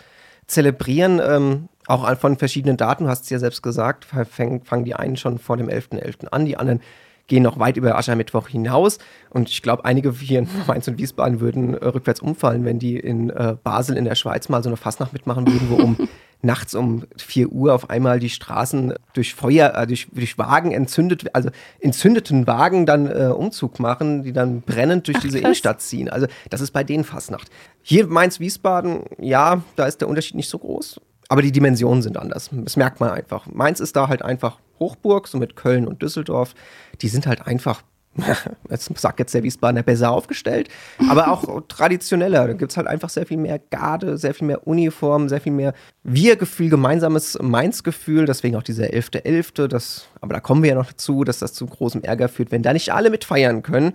zelebrieren, 0.48 1.22
ähm, 1.24 1.70
auch 1.90 2.18
von 2.18 2.38
verschiedenen 2.38 2.78
Daten, 2.78 3.06
du 3.06 3.10
hast 3.10 3.24
es 3.24 3.30
ja 3.30 3.40
selbst 3.40 3.64
gesagt, 3.64 4.06
fangen 4.06 4.86
die 4.86 4.96
einen 4.96 5.18
schon 5.18 5.40
vor 5.40 5.58
dem 5.58 5.68
11.11. 5.68 6.02
.11. 6.02 6.28
an, 6.28 6.46
die 6.46 6.58
anderen 6.58 6.82
gehen 7.30 7.44
noch 7.44 7.60
weit 7.60 7.78
über 7.78 7.98
Aschermittwoch 7.98 8.50
hinaus. 8.50 8.98
Und 9.30 9.48
ich 9.50 9.62
glaube, 9.62 9.86
einige 9.86 10.12
hier 10.12 10.40
in 10.40 10.50
Mainz 10.68 10.88
und 10.90 10.98
Wiesbaden 10.98 11.40
würden 11.40 11.76
äh, 11.76 11.86
rückwärts 11.86 12.20
umfallen, 12.20 12.66
wenn 12.66 12.80
die 12.80 12.98
in 12.98 13.30
äh, 13.30 13.56
Basel 13.64 13.96
in 13.96 14.04
der 14.04 14.16
Schweiz 14.16 14.50
mal 14.50 14.62
so 14.62 14.70
eine 14.70 14.78
Fastnacht 14.78 15.14
mitmachen 15.14 15.48
würden, 15.48 15.70
wo 15.70 15.76
um 15.76 16.10
nachts 16.42 16.74
um 16.74 17.06
4 17.18 17.50
Uhr 17.50 17.74
auf 17.74 17.90
einmal 17.90 18.20
die 18.20 18.30
Straßen 18.30 18.94
durch 19.14 19.36
Feuer, 19.36 19.74
äh, 19.76 19.88
durch, 19.88 20.08
durch 20.12 20.38
Wagen 20.38 20.72
entzündet, 20.72 21.34
also 21.34 21.50
entzündeten 21.80 22.48
Wagen 22.48 22.86
dann 22.86 23.08
äh, 23.08 23.28
Umzug 23.28 23.80
machen, 23.80 24.24
die 24.24 24.34
dann 24.34 24.62
brennend 24.62 25.08
durch 25.08 25.18
Ach, 25.18 25.22
diese 25.22 25.38
krass. 25.38 25.46
Innenstadt 25.46 25.82
ziehen. 25.82 26.10
Also 26.10 26.28
das 26.50 26.62
ist 26.62 26.72
bei 26.72 26.84
denen 26.84 27.04
Fastnacht. 27.04 27.50
Hier 27.82 28.08
Mainz-Wiesbaden, 28.08 29.04
ja, 29.20 29.62
da 29.76 29.86
ist 29.86 30.02
der 30.02 30.10
Unterschied 30.10 30.36
nicht 30.36 30.50
so 30.50 30.58
groß. 30.58 31.00
Aber 31.30 31.44
die 31.44 31.52
Dimensionen 31.52 32.02
sind 32.02 32.18
anders. 32.18 32.50
Das 32.52 32.76
merkt 32.76 33.00
man 33.00 33.12
einfach. 33.12 33.46
Mainz 33.46 33.80
ist 33.80 33.96
da 33.96 34.10
halt 34.10 34.24
einfach 34.24 34.58
Hochburg, 34.80 35.28
so 35.28 35.38
mit 35.38 35.56
Köln 35.56 35.88
und 35.88 36.02
Düsseldorf. 36.02 36.56
Die 37.02 37.08
sind 37.08 37.28
halt 37.28 37.46
einfach, 37.46 37.84
jetzt 38.70 38.90
sagt 38.98 39.20
jetzt 39.20 39.36
der 39.36 39.44
Wiesbadener 39.44 39.84
besser 39.84 40.10
aufgestellt, 40.10 40.70
aber 41.08 41.32
auch 41.32 41.62
traditioneller. 41.68 42.48
Da 42.48 42.54
gibt 42.54 42.72
es 42.72 42.78
halt 42.78 42.88
einfach 42.88 43.10
sehr 43.10 43.28
viel 43.28 43.38
mehr 43.38 43.60
Garde, 43.60 44.18
sehr 44.18 44.34
viel 44.34 44.48
mehr 44.48 44.66
Uniform, 44.68 45.30
sehr 45.30 45.40
viel 45.40 45.52
mehr 45.52 45.76
Wir-Gefühl, 46.04 46.72
gemeinsames 46.72 47.38
Mainz-Gefühl. 47.40 48.26
Deswegen 48.26 48.56
auch 48.56 48.64
dieser 48.64 48.86
11.11. 48.86 49.68
Das, 49.68 50.08
aber 50.22 50.34
da 50.34 50.40
kommen 50.40 50.64
wir 50.64 50.72
ja 50.72 50.76
noch 50.76 50.88
dazu, 50.88 51.24
dass 51.24 51.38
das 51.38 51.54
zu 51.54 51.68
großem 51.68 52.02
Ärger 52.02 52.28
führt, 52.28 52.52
wenn 52.52 52.64
da 52.64 52.74
nicht 52.74 52.92
alle 52.92 53.12
mitfeiern 53.12 53.62
können. 53.62 53.94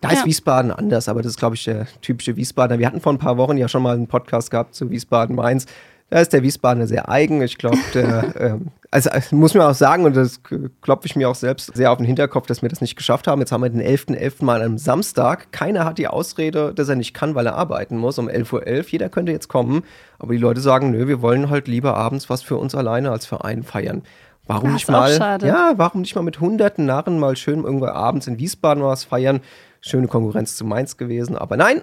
Da 0.00 0.10
ist 0.10 0.24
Wiesbaden 0.24 0.70
anders, 0.70 1.08
aber 1.08 1.22
das 1.22 1.30
ist, 1.30 1.38
glaube 1.40 1.56
ich, 1.56 1.64
der 1.64 1.88
typische 2.02 2.36
Wiesbadener. 2.36 2.78
Wir 2.78 2.86
hatten 2.86 3.00
vor 3.00 3.12
ein 3.12 3.18
paar 3.18 3.36
Wochen 3.36 3.56
ja 3.56 3.66
schon 3.66 3.82
mal 3.82 3.96
einen 3.96 4.06
Podcast 4.06 4.52
gehabt 4.52 4.76
zu 4.76 4.90
Wiesbaden-Mainz. 4.90 5.66
Da 6.10 6.20
ist 6.20 6.32
der 6.32 6.42
Wiesbadener 6.42 6.86
sehr 6.86 7.08
eigen. 7.08 7.42
Ich 7.42 7.58
glaube, 7.58 7.78
der, 7.92 8.34
ähm, 8.40 8.68
also, 8.90 9.10
also 9.10 9.36
muss 9.36 9.52
man 9.54 9.66
auch 9.66 9.74
sagen, 9.74 10.06
und 10.06 10.16
das 10.16 10.40
klopfe 10.80 11.06
ich 11.06 11.16
mir 11.16 11.28
auch 11.28 11.34
selbst 11.34 11.76
sehr 11.76 11.92
auf 11.92 11.98
den 11.98 12.06
Hinterkopf, 12.06 12.46
dass 12.46 12.62
wir 12.62 12.70
das 12.70 12.80
nicht 12.80 12.96
geschafft 12.96 13.26
haben. 13.26 13.40
Jetzt 13.40 13.52
haben 13.52 13.62
wir 13.62 13.68
den 13.68 13.82
11.11. 13.82 14.16
.11. 14.16 14.44
mal 14.44 14.62
einem 14.62 14.78
Samstag. 14.78 15.52
Keiner 15.52 15.84
hat 15.84 15.98
die 15.98 16.08
Ausrede, 16.08 16.72
dass 16.72 16.88
er 16.88 16.96
nicht 16.96 17.12
kann, 17.12 17.34
weil 17.34 17.46
er 17.46 17.56
arbeiten 17.56 17.98
muss 17.98 18.18
um 18.18 18.28
11.11 18.28 18.52
Uhr. 18.52 18.62
.11. 18.62 18.86
Jeder 18.90 19.08
könnte 19.10 19.32
jetzt 19.32 19.48
kommen. 19.48 19.82
Aber 20.18 20.32
die 20.32 20.38
Leute 20.38 20.62
sagen, 20.62 20.90
nö, 20.90 21.08
wir 21.08 21.20
wollen 21.20 21.50
halt 21.50 21.68
lieber 21.68 21.96
abends 21.96 22.30
was 22.30 22.42
für 22.42 22.56
uns 22.56 22.74
alleine 22.74 23.10
als 23.10 23.26
Verein 23.26 23.62
feiern. 23.62 24.02
Warum 24.46 24.72
nicht 24.72 24.88
mal? 24.88 25.12
Ja, 25.42 25.74
warum 25.76 26.00
nicht 26.00 26.14
mal 26.14 26.22
mit 26.22 26.40
hunderten 26.40 26.86
Narren 26.86 27.18
mal 27.18 27.36
schön 27.36 27.64
irgendwo 27.64 27.86
abends 27.86 28.26
in 28.26 28.38
Wiesbaden 28.38 28.82
was 28.82 29.04
feiern? 29.04 29.40
Schöne 29.82 30.08
Konkurrenz 30.08 30.56
zu 30.56 30.64
Mainz 30.64 30.96
gewesen. 30.96 31.36
Aber 31.36 31.58
nein, 31.58 31.82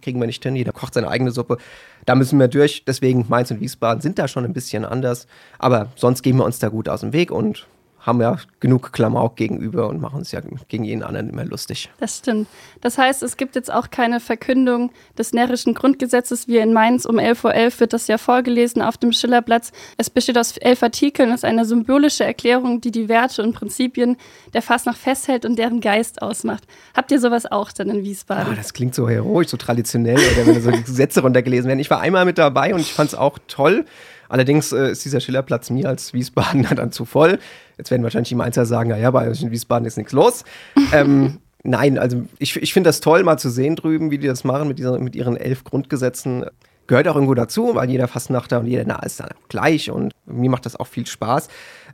kriegen 0.00 0.20
wir 0.20 0.26
nicht 0.26 0.42
hin. 0.42 0.56
Jeder 0.56 0.72
kocht 0.72 0.94
seine 0.94 1.08
eigene 1.08 1.30
Suppe. 1.30 1.58
Da 2.06 2.14
müssen 2.14 2.38
wir 2.38 2.48
durch. 2.48 2.84
Deswegen 2.86 3.26
Mainz 3.28 3.50
und 3.50 3.60
Wiesbaden 3.60 4.00
sind 4.00 4.18
da 4.18 4.28
schon 4.28 4.44
ein 4.44 4.52
bisschen 4.52 4.84
anders. 4.84 5.26
Aber 5.58 5.88
sonst 5.96 6.22
gehen 6.22 6.36
wir 6.36 6.44
uns 6.44 6.58
da 6.58 6.68
gut 6.68 6.88
aus 6.88 7.00
dem 7.00 7.12
Weg 7.12 7.30
und 7.30 7.66
haben 8.04 8.20
ja 8.20 8.36
genug 8.60 8.92
Klamauk 8.92 9.36
gegenüber 9.36 9.88
und 9.88 10.00
machen 10.00 10.18
uns 10.18 10.30
ja 10.30 10.40
gegen 10.68 10.84
jeden 10.84 11.02
anderen 11.02 11.30
immer 11.30 11.44
lustig. 11.44 11.90
Das 11.98 12.18
stimmt. 12.18 12.48
Das 12.82 12.98
heißt, 12.98 13.22
es 13.22 13.36
gibt 13.36 13.56
jetzt 13.56 13.72
auch 13.72 13.90
keine 13.90 14.20
Verkündung 14.20 14.90
des 15.16 15.32
närrischen 15.32 15.74
Grundgesetzes 15.74 16.46
wie 16.46 16.58
in 16.58 16.72
Mainz 16.72 17.06
um 17.06 17.16
11.11 17.16 17.44
Uhr 17.44 17.54
.11 17.54 17.80
wird 17.80 17.92
das 17.92 18.06
ja 18.06 18.18
vorgelesen 18.18 18.82
auf 18.82 18.98
dem 18.98 19.12
Schillerplatz. 19.12 19.72
Es 19.96 20.10
besteht 20.10 20.36
aus 20.36 20.56
elf 20.58 20.82
Artikeln, 20.82 21.30
es 21.30 21.36
ist 21.36 21.44
eine 21.44 21.64
symbolische 21.64 22.24
Erklärung, 22.24 22.80
die 22.80 22.90
die 22.90 23.08
Werte 23.08 23.42
und 23.42 23.54
Prinzipien 23.54 24.16
der 24.52 24.62
Fastnacht 24.62 24.98
festhält 24.98 25.44
und 25.44 25.56
deren 25.56 25.80
Geist 25.80 26.20
ausmacht. 26.20 26.64
Habt 26.94 27.10
ihr 27.10 27.20
sowas 27.20 27.50
auch 27.50 27.72
dann 27.72 27.88
in 27.88 28.04
Wiesbaden? 28.04 28.52
Ah, 28.52 28.56
das 28.56 28.74
klingt 28.74 28.94
so 28.94 29.08
heroisch, 29.08 29.48
so 29.48 29.56
traditionell, 29.56 30.18
oder 30.18 30.46
wenn 30.46 30.60
so 30.60 30.70
die 30.70 30.82
Gesetze 30.82 31.20
runtergelesen 31.22 31.68
werden. 31.68 31.80
Ich 31.80 31.90
war 31.90 32.00
einmal 32.00 32.24
mit 32.24 32.38
dabei 32.38 32.74
und 32.74 32.80
ich 32.80 32.92
fand 32.92 33.08
es 33.08 33.14
auch 33.14 33.38
toll. 33.48 33.86
Allerdings 34.34 34.72
äh, 34.72 34.90
ist 34.90 35.04
dieser 35.04 35.20
Schillerplatz 35.20 35.70
mir 35.70 35.88
als 35.88 36.12
Wiesbadener 36.12 36.74
dann 36.74 36.90
zu 36.90 37.04
voll. 37.04 37.38
Jetzt 37.78 37.92
werden 37.92 38.02
wahrscheinlich 38.02 38.30
die 38.30 38.34
Mainzer 38.34 38.66
sagen, 38.66 38.90
naja, 38.90 39.12
bei 39.12 39.30
euch 39.30 39.40
in 39.40 39.52
Wiesbaden 39.52 39.86
ist 39.86 39.96
nichts 39.96 40.12
los. 40.12 40.42
ähm, 40.92 41.38
nein, 41.62 41.98
also 41.98 42.24
ich, 42.40 42.56
ich 42.56 42.72
finde 42.72 42.88
das 42.88 42.98
toll, 42.98 43.22
mal 43.22 43.38
zu 43.38 43.48
sehen 43.48 43.76
drüben, 43.76 44.10
wie 44.10 44.18
die 44.18 44.26
das 44.26 44.42
machen 44.42 44.66
mit, 44.66 44.80
dieser, 44.80 44.98
mit 44.98 45.14
ihren 45.14 45.36
elf 45.36 45.62
Grundgesetzen. 45.62 46.46
Gehört 46.88 47.06
auch 47.06 47.14
irgendwo 47.14 47.34
dazu, 47.34 47.76
weil 47.76 47.88
jeder 47.88 48.08
Fastnachter 48.08 48.58
und 48.58 48.66
jeder 48.66 48.84
nah 48.84 49.00
ist 49.04 49.20
dann 49.20 49.28
gleich 49.48 49.92
und 49.92 50.12
mir 50.26 50.50
macht 50.50 50.66
das 50.66 50.74
auch 50.74 50.88
viel 50.88 51.06
Spaß. 51.06 51.46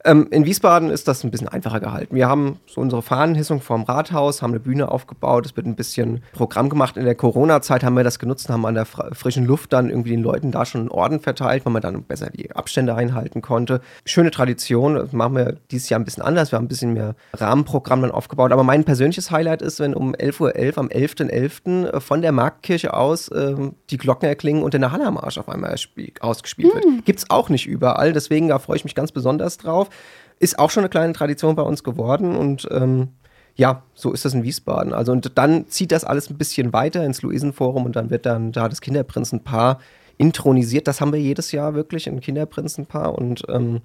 Ähm, 0.04 0.28
in 0.30 0.46
Wiesbaden 0.46 0.90
ist 0.90 1.08
das 1.08 1.24
ein 1.24 1.30
bisschen 1.30 1.48
einfacher 1.48 1.80
gehalten. 1.80 2.14
Wir 2.14 2.28
haben 2.28 2.58
so 2.66 2.80
unsere 2.80 3.02
Fahnenhissung 3.02 3.60
vorm 3.60 3.82
Rathaus, 3.82 4.40
haben 4.40 4.52
eine 4.52 4.60
Bühne 4.60 4.90
aufgebaut, 4.90 5.46
es 5.46 5.56
wird 5.56 5.66
ein 5.66 5.74
bisschen 5.74 6.22
Programm 6.32 6.68
gemacht. 6.70 6.96
In 6.96 7.04
der 7.04 7.14
Corona-Zeit 7.14 7.84
haben 7.84 7.96
wir 7.96 8.04
das 8.04 8.18
genutzt, 8.18 8.48
haben 8.48 8.64
an 8.64 8.74
der 8.74 8.86
frischen 8.86 9.44
Luft 9.44 9.72
dann 9.72 9.90
irgendwie 9.90 10.10
den 10.10 10.22
Leuten 10.22 10.52
da 10.52 10.64
schon 10.64 10.82
einen 10.82 10.90
Orden 10.90 11.20
verteilt, 11.20 11.66
weil 11.66 11.72
man 11.72 11.82
dann 11.82 12.02
besser 12.04 12.30
die 12.30 12.50
Abstände 12.52 12.94
einhalten 12.94 13.42
konnte. 13.42 13.80
Schöne 14.06 14.30
Tradition, 14.30 14.94
das 14.94 15.12
machen 15.12 15.36
wir 15.36 15.56
dieses 15.70 15.88
Jahr 15.90 16.00
ein 16.00 16.04
bisschen 16.04 16.22
anders. 16.22 16.50
Wir 16.52 16.56
haben 16.56 16.64
ein 16.64 16.68
bisschen 16.68 16.94
mehr 16.94 17.14
Rahmenprogramm 17.34 18.00
dann 18.00 18.10
aufgebaut. 18.10 18.52
Aber 18.52 18.64
mein 18.64 18.84
persönliches 18.84 19.30
Highlight 19.30 19.60
ist, 19.60 19.80
wenn 19.80 19.94
um 19.94 20.14
11.11 20.14 20.40
Uhr 20.40 20.50
.11, 20.50 20.78
am 20.78 20.86
11.11. 20.88 21.90
.11. 21.90 22.00
von 22.00 22.22
der 22.22 22.32
Marktkirche 22.32 22.94
aus 22.94 23.28
äh, 23.28 23.54
die 23.90 23.98
Glocken 23.98 24.28
erklingen 24.28 24.62
und 24.62 24.72
der 24.72 24.92
Hallermarsch 24.92 25.38
auf 25.38 25.48
einmal 25.48 25.76
ausgespielt 26.20 26.74
wird. 26.74 26.84
Hm. 26.84 27.02
Gibt 27.04 27.18
es 27.18 27.30
auch 27.30 27.48
nicht 27.48 27.66
überall, 27.66 28.12
deswegen 28.12 28.48
da 28.48 28.58
freue 28.58 28.76
ich 28.76 28.84
mich 28.84 28.94
ganz 28.94 29.12
besonders 29.12 29.58
drauf. 29.58 29.89
Ist 30.38 30.58
auch 30.58 30.70
schon 30.70 30.82
eine 30.82 30.88
kleine 30.90 31.12
Tradition 31.12 31.56
bei 31.56 31.62
uns 31.62 31.84
geworden 31.84 32.36
und 32.36 32.66
ähm, 32.70 33.08
ja, 33.56 33.82
so 33.94 34.12
ist 34.12 34.24
das 34.24 34.32
in 34.32 34.42
Wiesbaden. 34.42 34.94
Also 34.94 35.12
und 35.12 35.36
dann 35.36 35.68
zieht 35.68 35.92
das 35.92 36.04
alles 36.04 36.30
ein 36.30 36.38
bisschen 36.38 36.72
weiter 36.72 37.04
ins 37.04 37.22
Luisenforum 37.22 37.84
und 37.84 37.96
dann 37.96 38.10
wird 38.10 38.26
dann 38.26 38.52
da 38.52 38.68
das 38.68 38.80
Kinderprinzenpaar 38.80 39.80
intronisiert. 40.16 40.88
Das 40.88 41.00
haben 41.00 41.12
wir 41.12 41.20
jedes 41.20 41.52
Jahr 41.52 41.74
wirklich, 41.74 42.08
ein 42.08 42.20
Kinderprinzenpaar 42.20 43.14
und 43.16 43.42
ähm, 43.48 43.80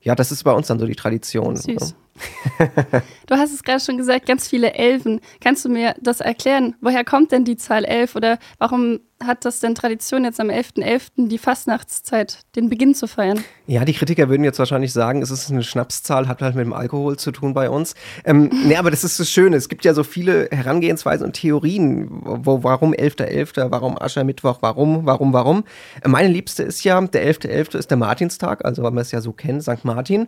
ja, 0.00 0.14
das 0.14 0.32
ist 0.32 0.44
bei 0.44 0.52
uns 0.52 0.66
dann 0.66 0.78
so 0.78 0.86
die 0.86 0.94
Tradition. 0.94 1.56
Süß. 1.56 1.94
du 3.26 3.34
hast 3.34 3.52
es 3.52 3.62
gerade 3.62 3.80
schon 3.80 3.98
gesagt, 3.98 4.26
ganz 4.26 4.48
viele 4.48 4.74
Elfen. 4.74 5.20
Kannst 5.40 5.64
du 5.64 5.68
mir 5.68 5.94
das 6.00 6.20
erklären? 6.20 6.74
Woher 6.80 7.04
kommt 7.04 7.32
denn 7.32 7.44
die 7.44 7.56
Zahl 7.56 7.84
11 7.84 8.16
oder 8.16 8.38
warum 8.58 9.00
hat 9.26 9.44
das 9.44 9.60
denn 9.60 9.74
Tradition, 9.74 10.24
jetzt 10.24 10.40
am 10.40 10.48
11.11. 10.48 10.82
.11. 10.82 11.28
die 11.28 11.38
Fastnachtszeit, 11.38 12.40
den 12.56 12.68
Beginn 12.68 12.94
zu 12.94 13.06
feiern? 13.06 13.42
Ja, 13.66 13.84
die 13.84 13.92
Kritiker 13.92 14.28
würden 14.28 14.44
jetzt 14.44 14.58
wahrscheinlich 14.58 14.92
sagen, 14.92 15.22
es 15.22 15.30
ist 15.30 15.50
eine 15.50 15.62
Schnapszahl, 15.62 16.28
hat 16.28 16.42
halt 16.42 16.54
mit 16.54 16.64
dem 16.64 16.72
Alkohol 16.72 17.16
zu 17.16 17.30
tun 17.30 17.54
bei 17.54 17.70
uns. 17.70 17.94
Ähm, 18.24 18.50
nee, 18.66 18.76
aber 18.76 18.90
das 18.90 19.04
ist 19.04 19.18
das 19.18 19.30
Schöne. 19.30 19.56
Es 19.56 19.68
gibt 19.68 19.84
ja 19.84 19.94
so 19.94 20.04
viele 20.04 20.48
Herangehensweisen 20.50 21.26
und 21.26 21.34
Theorien, 21.34 22.08
wo, 22.10 22.62
warum 22.62 22.92
11.11., 22.92 23.54
.11., 23.54 23.70
warum 23.70 24.00
Aschermittwoch, 24.00 24.58
warum, 24.60 25.06
warum, 25.06 25.32
warum. 25.32 25.64
Meine 26.06 26.28
liebste 26.28 26.62
ist 26.62 26.84
ja, 26.84 27.00
der 27.00 27.26
11.11. 27.26 27.48
.11. 27.48 27.78
ist 27.78 27.90
der 27.90 27.96
Martinstag, 27.96 28.64
also 28.64 28.82
weil 28.82 28.92
wir 28.92 29.00
es 29.00 29.12
ja 29.12 29.20
so 29.20 29.32
kennen, 29.32 29.60
St. 29.60 29.84
Martin. 29.84 30.26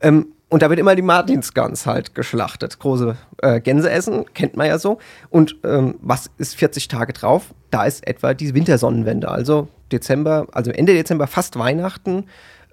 Ähm, 0.00 0.32
und 0.50 0.62
da 0.62 0.70
wird 0.70 0.80
immer 0.80 0.96
die 0.96 1.02
Martinsgans 1.02 1.86
halt 1.86 2.14
geschlachtet. 2.14 2.78
Große 2.78 3.16
äh, 3.42 3.60
Gänse 3.60 3.90
essen, 3.90 4.24
kennt 4.32 4.56
man 4.56 4.66
ja 4.66 4.78
so. 4.78 4.98
Und 5.28 5.56
ähm, 5.64 5.96
was 6.00 6.30
ist 6.38 6.56
40 6.56 6.88
Tage 6.88 7.12
drauf? 7.12 7.54
Da 7.70 7.84
ist 7.84 8.06
etwa 8.06 8.32
die 8.32 8.54
Wintersonnenwende, 8.54 9.28
also 9.28 9.68
Dezember, 9.92 10.46
also 10.52 10.70
Ende 10.70 10.94
Dezember 10.94 11.26
fast 11.26 11.58
Weihnachten. 11.58 12.24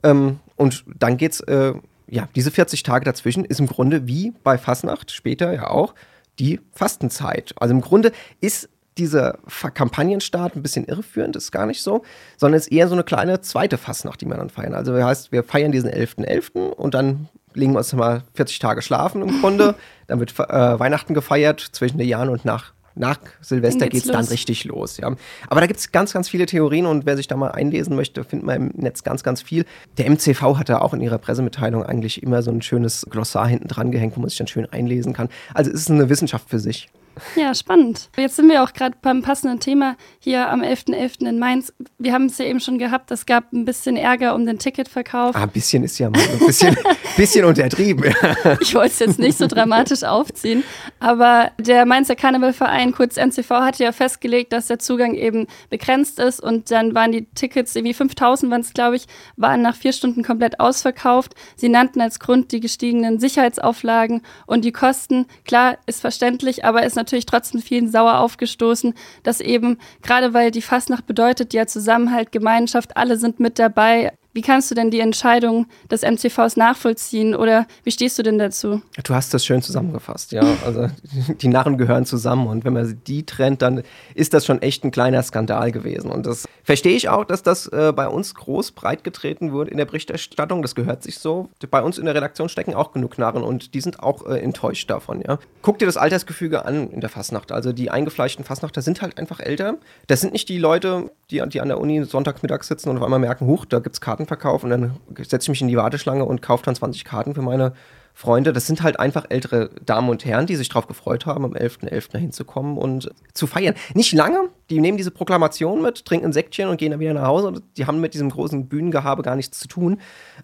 Ähm, 0.04 0.40
und 0.56 0.86
dann 0.98 1.18
geht's, 1.18 1.42
äh, 1.42 1.74
ja, 2.08 2.30
diese 2.36 2.52
40 2.52 2.84
Tage 2.84 3.04
dazwischen 3.04 3.44
ist 3.44 3.60
im 3.60 3.68
Grunde 3.68 4.08
wie 4.08 4.34
bei 4.44 4.58
Fastnacht, 4.58 5.12
später 5.12 5.54
ja 5.54 5.70
auch, 5.70 5.96
die 6.40 6.62
Fastenzeit. 6.72 7.54
Also 7.58 7.74
im 7.74 7.82
Grunde 7.82 8.14
ist 8.40 8.70
dieser 8.98 9.40
Kampagnenstart 9.74 10.56
ein 10.56 10.62
bisschen 10.62 10.86
irreführend, 10.86 11.36
ist 11.36 11.52
gar 11.52 11.66
nicht 11.66 11.82
so, 11.82 12.04
sondern 12.38 12.58
ist 12.58 12.72
eher 12.72 12.88
so 12.88 12.94
eine 12.94 13.04
kleine 13.04 13.42
zweite 13.42 13.78
Fastnacht, 13.78 14.22
die 14.22 14.26
wir 14.26 14.36
dann 14.36 14.50
feiern. 14.50 14.74
Also 14.74 14.94
das 14.94 15.04
heißt, 15.04 15.32
wir 15.32 15.44
feiern 15.44 15.72
diesen 15.72 15.90
11.11. 15.90 16.54
.11. 16.56 16.70
und 16.74 16.94
dann 16.94 17.28
legen 17.54 17.74
wir 17.74 17.80
uns 17.80 17.94
mal 17.94 18.24
40 18.34 18.60
Tage 18.60 18.82
schlafen 18.82 19.22
im 19.22 19.42
Grunde. 19.42 19.76
dann 20.08 20.20
wird 20.20 20.38
äh, 20.40 20.80
Weihnachten 20.80 21.14
gefeiert 21.14 21.60
zwischen 21.60 21.98
den 21.98 22.08
Jahren 22.08 22.30
und 22.30 22.46
nach 22.46 22.74
nach 22.98 23.20
Silvester 23.42 23.88
geht 23.88 24.06
es 24.06 24.12
dann 24.12 24.24
richtig 24.24 24.64
los. 24.64 24.96
Ja. 24.96 25.14
Aber 25.50 25.60
da 25.60 25.68
gibt 25.68 25.80
es 25.82 25.92
ganz, 25.92 26.14
ganz 26.14 26.30
viele 26.30 26.46
Theorien 26.46 26.86
und 26.86 27.06
wer 27.06 27.18
sich 27.18 27.28
da 27.28 27.36
mal 27.36 27.52
einlesen 27.52 27.94
möchte, 27.96 28.24
findet 28.24 28.46
man 28.46 28.56
im 28.56 28.72
Netz 28.82 29.04
ganz, 29.04 29.22
ganz 29.22 29.42
viel. 29.42 29.66
Der 29.98 30.10
MCV 30.10 30.58
hat 30.58 30.70
da 30.70 30.80
auch 30.80 30.94
in 30.94 31.02
ihrer 31.02 31.18
Pressemitteilung 31.18 31.84
eigentlich 31.84 32.24
immer 32.24 32.42
so 32.42 32.52
ein 32.52 32.62
schönes 32.62 33.06
Glossar 33.10 33.48
hinten 33.48 33.68
dran 33.68 33.92
gehängt, 33.92 34.16
wo 34.16 34.22
man 34.22 34.30
sich 34.30 34.38
dann 34.38 34.48
schön 34.48 34.66
einlesen 34.72 35.12
kann. 35.12 35.28
Also 35.54 35.72
es 35.72 35.82
ist 35.82 35.92
eine 35.92 36.10
Wissenschaft 36.10 36.50
für 36.50 36.60
sich. 36.60 36.90
Ja, 37.36 37.54
spannend. 37.54 38.10
Jetzt 38.18 38.36
sind 38.36 38.50
wir 38.50 38.64
auch 38.64 38.74
gerade 38.74 38.96
beim 39.02 39.22
passenden 39.22 39.60
Thema 39.60 39.96
hier 40.20 40.50
am 40.50 40.62
11.11. 40.62 40.96
.11. 41.22 41.28
in 41.28 41.40
Mainz. 41.40 41.74
Wir 41.98 42.14
haben 42.14 42.26
es 42.26 42.38
ja 42.38 42.46
eben 42.46 42.60
schon 42.60 42.78
gehabt, 42.78 43.12
es 43.12 43.26
gab 43.26 43.54
ein 43.54 43.66
bisschen 43.66 43.98
Ärger 43.98 44.36
um 44.36 44.46
den 44.46 44.60
Ticketverkauf. 44.60 45.36
Ah, 45.36 45.44
ein 45.44 45.50
bisschen 45.50 45.84
ist 45.84 45.98
ja 45.98 46.10
mal 46.10 46.20
ein 46.20 46.40
bisschen, 46.46 46.76
bisschen 47.18 47.46
untertrieben. 47.46 48.14
ich 48.60 48.76
wollte 48.76 48.92
es 48.92 49.00
jetzt 49.00 49.20
nicht 49.20 49.38
so 49.38 49.48
dramatisch 49.48 50.04
aufziehen, 50.04 50.64
aber 51.00 51.52
der 51.60 51.86
Mainzer 51.86 52.16
Karnevalverein, 52.16 52.92
kurz 52.92 53.16
MCV, 53.16 53.50
hatte 53.50 53.84
ja 53.84 53.92
festgelegt, 53.92 54.52
dass 54.54 54.68
der 54.68 54.80
Zugang 54.80 55.14
eben 55.14 55.48
begrenzt 55.70 56.20
ist 56.20 56.42
und 56.42 56.72
dann 56.72 56.94
waren 56.96 57.12
die 57.12 57.26
Tickets, 57.36 57.76
irgendwie 57.76 57.94
5000 57.94 58.52
waren 58.52 58.62
es, 58.62 58.74
glaube 58.74 58.98
ich, 58.98 59.08
waren 59.38 59.62
nach 59.62 59.76
vier 59.76 59.94
Stunden 59.94 60.24
komplett 60.24 60.60
ausverkauft. 60.60 61.34
Sie 61.56 61.70
nannten 61.70 62.02
als 62.02 62.20
Grund 62.20 62.52
die 62.52 62.60
gestiegenen 62.60 63.20
Sicherheitsauflagen 63.20 64.22
und 64.46 64.66
die 64.66 64.72
Kosten. 64.72 65.28
Klar, 65.46 65.78
ist 65.86 66.02
verständlich, 66.02 66.66
aber 66.66 66.84
ist 66.84 66.96
natürlich 66.96 67.05
natürlich 67.06 67.26
trotzdem 67.26 67.62
vielen 67.62 67.90
sauer 67.90 68.20
aufgestoßen, 68.20 68.94
dass 69.24 69.40
eben, 69.40 69.78
gerade 70.02 70.34
weil 70.34 70.52
die 70.52 70.62
Fastnacht 70.62 71.06
bedeutet 71.06 71.54
ja 71.54 71.68
Zusammenhalt, 71.68 72.32
Gemeinschaft, 72.32 72.98
alle 72.98 73.18
sind 73.18 73.40
mit 73.40 73.60
dabei, 73.60 74.12
wie 74.36 74.42
kannst 74.42 74.70
du 74.70 74.76
denn 74.76 74.92
die 74.92 75.00
Entscheidung 75.00 75.66
des 75.90 76.02
MCVs 76.02 76.58
nachvollziehen 76.58 77.36
oder 77.36 77.66
wie 77.86 77.92
stehst 77.92 78.20
du 78.20 78.24
denn 78.24 78.38
dazu? 78.38 78.82
Du 79.02 79.16
hast 79.16 79.34
das 79.34 79.46
schön 79.46 79.62
zusammengefasst, 79.62 80.34
ja. 80.34 80.44
Also 80.66 80.90
die 81.42 81.48
Narren 81.48 81.78
gehören 81.78 82.06
zusammen 82.06 82.48
und 82.48 82.66
wenn 82.66 82.74
man 82.74 83.02
die 83.08 83.26
trennt, 83.26 83.62
dann 83.62 83.84
ist 84.14 84.34
das 84.34 84.46
schon 84.46 84.62
echt 84.62 84.84
ein 84.84 84.92
kleiner 84.92 85.24
Skandal 85.24 85.72
gewesen. 85.72 86.12
Und 86.12 86.26
das 86.26 86.46
verstehe 86.66 86.98
ich 86.98 87.08
auch, 87.08 87.24
dass 87.24 87.44
das 87.44 87.68
äh, 87.68 87.94
bei 87.96 88.10
uns 88.10 88.36
groß 88.36 88.74
breit 88.74 89.06
getreten 89.06 89.54
wurde 89.54 89.72
in 89.72 89.78
der 89.78 89.86
Berichterstattung. 89.86 90.62
Das 90.62 90.76
gehört 90.76 91.02
sich 91.02 91.18
so. 91.18 91.50
Bei 91.72 91.82
uns 91.82 91.98
in 91.98 92.04
der 92.04 92.14
Redaktion 92.14 92.50
stecken 92.50 92.74
auch 92.74 92.92
genug 92.92 93.18
Narren 93.18 93.42
und 93.42 93.74
die 93.74 93.80
sind 93.80 94.02
auch 94.02 94.26
äh, 94.28 94.40
enttäuscht 94.40 94.90
davon, 94.90 95.22
ja. 95.26 95.40
Guck 95.62 95.80
dir 95.80 95.86
das 95.86 95.96
Altersgefüge 95.96 96.66
an 96.66 96.92
in 96.92 97.00
der 97.00 97.10
Fastnacht. 97.10 97.54
Also 97.54 97.72
die 97.72 97.90
eingefleischten 97.90 98.44
Fastnachter 98.44 98.82
sind 98.82 99.02
halt 99.02 99.18
einfach 99.18 99.40
älter. 99.40 99.78
Das 100.08 100.20
sind 100.20 100.34
nicht 100.34 100.50
die 100.50 100.58
Leute, 100.58 101.10
die, 101.32 101.42
die 101.48 101.62
an 101.62 101.68
der 101.68 101.80
Uni 101.80 102.04
sonntags 102.04 102.42
mittags 102.42 102.68
sitzen 102.68 102.90
und 102.90 102.98
auf 102.98 103.04
einmal 103.04 103.20
merken, 103.20 103.48
huch, 103.48 103.66
da 103.66 103.80
gibt 103.80 103.96
es 103.96 104.02
Kartenverkauf 104.02 104.64
und 104.64 104.70
dann 104.70 104.96
setze 105.18 105.46
ich 105.46 105.50
mich 105.50 105.62
in 105.62 105.68
die 105.68 105.78
Warteschlange 105.78 106.26
und 106.26 106.42
kaufe 106.42 106.64
dann 106.64 106.76
20 106.76 107.04
Karten 107.04 107.34
für 107.34 107.42
meine 107.42 107.74
Freunde. 108.14 108.54
Das 108.54 108.66
sind 108.66 108.82
halt 108.82 108.98
einfach 109.00 109.26
ältere 109.30 109.70
Damen 109.86 110.10
und 110.10 110.24
Herren, 110.24 110.46
die 110.46 110.56
sich 110.56 110.70
darauf 110.70 110.88
gefreut 110.88 111.26
haben, 111.26 111.44
am 111.44 111.54
11.11. 111.54 111.90
.11. 111.90 112.18
hinzukommen 112.18 112.78
und 112.78 113.12
zu 113.34 113.46
feiern. 113.46 113.76
Nicht 113.94 114.14
lange, 114.14 114.50
die 114.70 114.80
nehmen 114.80 114.98
diese 114.98 115.12
Proklamation 115.12 115.82
mit, 115.82 116.06
trinken 116.06 116.28
ein 116.28 116.34
Säckchen 116.34 116.70
und 116.70 116.78
gehen 116.78 116.92
dann 116.92 117.02
wieder 117.02 117.14
nach 117.14 117.28
Hause. 117.28 117.62
Die 117.76 117.86
haben 117.86 118.00
mit 118.00 118.14
diesem 118.14 118.30
großen 118.30 118.68
Bühnengehabe 118.68 119.22
gar 119.22 119.36
nichts 119.36 119.60
zu 119.60 119.68
tun. 119.68 120.00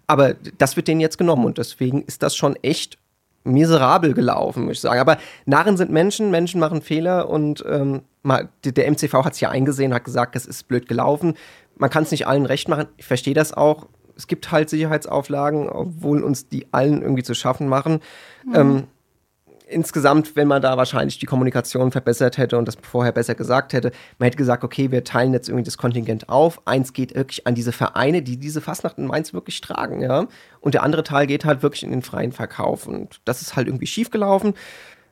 Aber 0.06 0.34
das 0.58 0.76
wird 0.76 0.86
denen 0.86 1.00
jetzt 1.00 1.16
genommen 1.16 1.46
und 1.46 1.56
deswegen 1.56 2.02
ist 2.02 2.22
das 2.22 2.36
schon 2.36 2.56
echt 2.56 2.98
miserabel 3.44 4.14
gelaufen, 4.14 4.64
muss 4.64 4.74
ich 4.74 4.80
sagen. 4.80 5.00
Aber 5.00 5.18
Narren 5.46 5.76
sind 5.76 5.90
Menschen, 5.90 6.30
Menschen 6.30 6.60
machen 6.60 6.82
Fehler 6.82 7.28
und 7.28 7.64
ähm, 7.68 8.02
mal, 8.22 8.48
der 8.64 8.90
MCV 8.90 9.24
hat 9.24 9.34
es 9.34 9.40
ja 9.40 9.50
eingesehen, 9.50 9.94
hat 9.94 10.04
gesagt, 10.04 10.36
es 10.36 10.46
ist 10.46 10.68
blöd 10.68 10.88
gelaufen. 10.88 11.34
Man 11.76 11.90
kann 11.90 12.04
es 12.04 12.10
nicht 12.10 12.26
allen 12.26 12.46
recht 12.46 12.68
machen. 12.68 12.86
Ich 12.96 13.06
verstehe 13.06 13.34
das 13.34 13.52
auch. 13.52 13.86
Es 14.16 14.26
gibt 14.26 14.52
halt 14.52 14.68
Sicherheitsauflagen, 14.68 15.68
obwohl 15.68 16.22
uns 16.22 16.48
die 16.48 16.66
allen 16.72 17.02
irgendwie 17.02 17.22
zu 17.22 17.34
schaffen 17.34 17.66
machen. 17.66 18.00
Mhm. 18.44 18.54
Ähm, 18.54 18.82
insgesamt, 19.72 20.36
wenn 20.36 20.48
man 20.48 20.62
da 20.62 20.76
wahrscheinlich 20.76 21.18
die 21.18 21.26
Kommunikation 21.26 21.90
verbessert 21.90 22.38
hätte 22.38 22.58
und 22.58 22.68
das 22.68 22.76
vorher 22.80 23.12
besser 23.12 23.34
gesagt 23.34 23.72
hätte, 23.72 23.92
man 24.18 24.26
hätte 24.26 24.36
gesagt, 24.36 24.64
okay, 24.64 24.90
wir 24.90 25.04
teilen 25.04 25.32
jetzt 25.32 25.48
irgendwie 25.48 25.64
das 25.64 25.78
Kontingent 25.78 26.28
auf. 26.28 26.66
Eins 26.66 26.92
geht 26.92 27.14
wirklich 27.14 27.46
an 27.46 27.54
diese 27.54 27.72
Vereine, 27.72 28.22
die 28.22 28.36
diese 28.36 28.60
Fastnacht 28.60 28.98
in 28.98 29.06
Mainz 29.06 29.32
wirklich 29.32 29.60
tragen, 29.60 30.02
ja. 30.02 30.26
Und 30.60 30.74
der 30.74 30.82
andere 30.82 31.02
Teil 31.02 31.26
geht 31.26 31.44
halt 31.44 31.62
wirklich 31.62 31.82
in 31.82 31.90
den 31.90 32.02
freien 32.02 32.32
Verkauf. 32.32 32.86
Und 32.86 33.20
das 33.24 33.42
ist 33.42 33.56
halt 33.56 33.66
irgendwie 33.66 33.86
schiefgelaufen. 33.86 34.54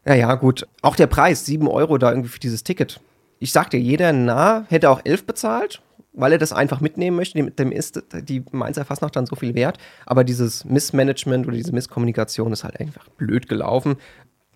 Ja, 0.04 0.14
ja, 0.14 0.34
gut. 0.34 0.66
Auch 0.82 0.96
der 0.96 1.06
Preis, 1.06 1.44
7 1.46 1.68
Euro 1.68 1.98
da 1.98 2.10
irgendwie 2.10 2.30
für 2.30 2.40
dieses 2.40 2.64
Ticket. 2.64 3.00
Ich 3.38 3.52
sagte, 3.52 3.76
jeder 3.76 4.12
nah 4.12 4.64
hätte 4.68 4.90
auch 4.90 5.00
11 5.04 5.26
bezahlt, 5.26 5.82
weil 6.12 6.32
er 6.32 6.38
das 6.38 6.52
einfach 6.52 6.80
mitnehmen 6.80 7.16
möchte. 7.16 7.38
Dem, 7.38 7.54
dem 7.54 7.72
ist 7.72 8.02
die 8.12 8.42
Mainzer 8.50 8.84
Fastnacht 8.84 9.16
dann 9.16 9.26
so 9.26 9.36
viel 9.36 9.54
wert. 9.54 9.78
Aber 10.06 10.24
dieses 10.24 10.64
Missmanagement 10.64 11.46
oder 11.46 11.56
diese 11.56 11.72
Misskommunikation 11.72 12.52
ist 12.52 12.64
halt 12.64 12.78
einfach 12.80 13.08
blöd 13.10 13.48
gelaufen. 13.48 13.96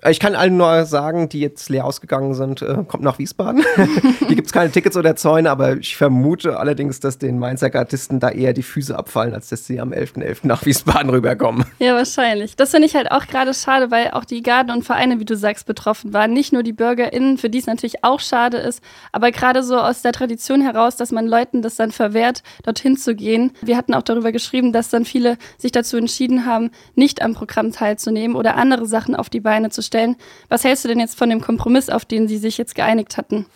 Ich 0.07 0.21
kann 0.21 0.35
allen 0.35 0.57
nur 0.57 0.85
sagen, 0.85 1.29
die 1.29 1.41
jetzt 1.41 1.71
leer 1.71 1.85
ausgegangen 1.85 2.35
sind, 2.35 2.61
äh, 2.63 2.79
kommt 2.87 3.05
nach 3.05 3.19
Wiesbaden. 3.19 3.65
Hier 4.27 4.37
gibt 4.37 4.49
es 4.49 4.53
keine 4.53 4.71
Tickets 4.71 4.97
oder 4.97 5.15
Zäune, 5.17 5.51
aber 5.51 5.77
ich 5.77 5.97
vermute 5.97 6.59
allerdings, 6.59 7.01
dass 7.01 7.17
den 7.17 7.39
Mainzer 7.39 7.71
Gardisten 7.71 8.19
da 8.19 8.29
eher 8.31 8.53
die 8.53 8.65
Füße 8.65 8.97
abfallen, 8.97 9.35
als 9.35 9.49
dass 9.49 9.67
sie 9.67 9.81
am 9.81 9.93
11.11. 9.93 10.23
.11. 10.23 10.39
nach 10.43 10.67
Wiesbaden 10.67 11.11
rüberkommen. 11.11 11.65
Ja, 11.79 11.95
wahrscheinlich. 11.95 12.57
Das 12.57 12.73
finde 12.73 12.87
ich 12.87 12.97
halt 12.97 13.13
auch 13.13 13.27
gerade 13.27 13.55
schade, 13.55 13.91
weil 13.91 14.11
auch 14.11 14.25
die 14.25 14.43
Garden 14.43 14.73
und 14.73 14.83
Vereine, 14.83 15.21
wie 15.21 15.25
du 15.25 15.37
sagst, 15.37 15.65
betroffen 15.65 16.13
waren. 16.13 16.33
Nicht 16.33 16.53
nur 16.53 16.65
die 16.65 16.73
BürgerInnen, 16.73 17.39
für 17.39 17.49
die 17.49 17.59
es 17.59 17.67
natürlich 17.67 18.03
auch 18.03 18.21
schade 18.21 18.59
ist, 18.59 18.83
aber 19.13 19.31
gerade 19.31 19.63
so 19.63 19.79
aus 19.79 20.03
der 20.03 20.13
Tradition 20.13 20.61
heraus, 20.61 20.97
dass 20.97 21.13
man 21.13 21.27
Leuten 21.27 21.63
das 21.63 21.77
dann 21.77 21.93
verwehrt, 21.93 22.43
dorthin 22.65 22.97
zu 22.97 23.15
gehen. 23.15 23.53
Wir 23.63 23.77
hatten 23.77 23.95
auch 23.95 24.03
darüber 24.03 24.33
geschrieben, 24.33 24.73
dass 24.73 24.91
dann 24.91 25.05
viele 25.05 25.39
sich 25.57 25.71
dazu 25.71 25.97
entschieden 25.97 26.47
haben, 26.47 26.73
nicht 26.95 27.23
am 27.23 27.35
Programm 27.35 27.71
teilzunehmen 27.71 28.37
oder 28.37 28.57
andere 28.57 28.87
Sachen 28.87 29.15
auf 29.15 29.31
die 29.31 29.41
Beine 29.41 29.71
zu 29.71 29.84
stellen. 29.85 30.17
Was 30.49 30.65
hältst 30.65 30.85
du 30.85 30.89
denn 30.89 31.01
jetzt 31.01 31.17
von 31.17 31.31
dem 31.31 31.41
Kompromiss, 31.41 31.91
auf 31.91 32.05
den 32.05 32.29
Sie 32.29 32.39
sich 32.39 32.59
jetzt 32.59 32.75
geeinigt 32.75 33.17
hatten? 33.17 33.47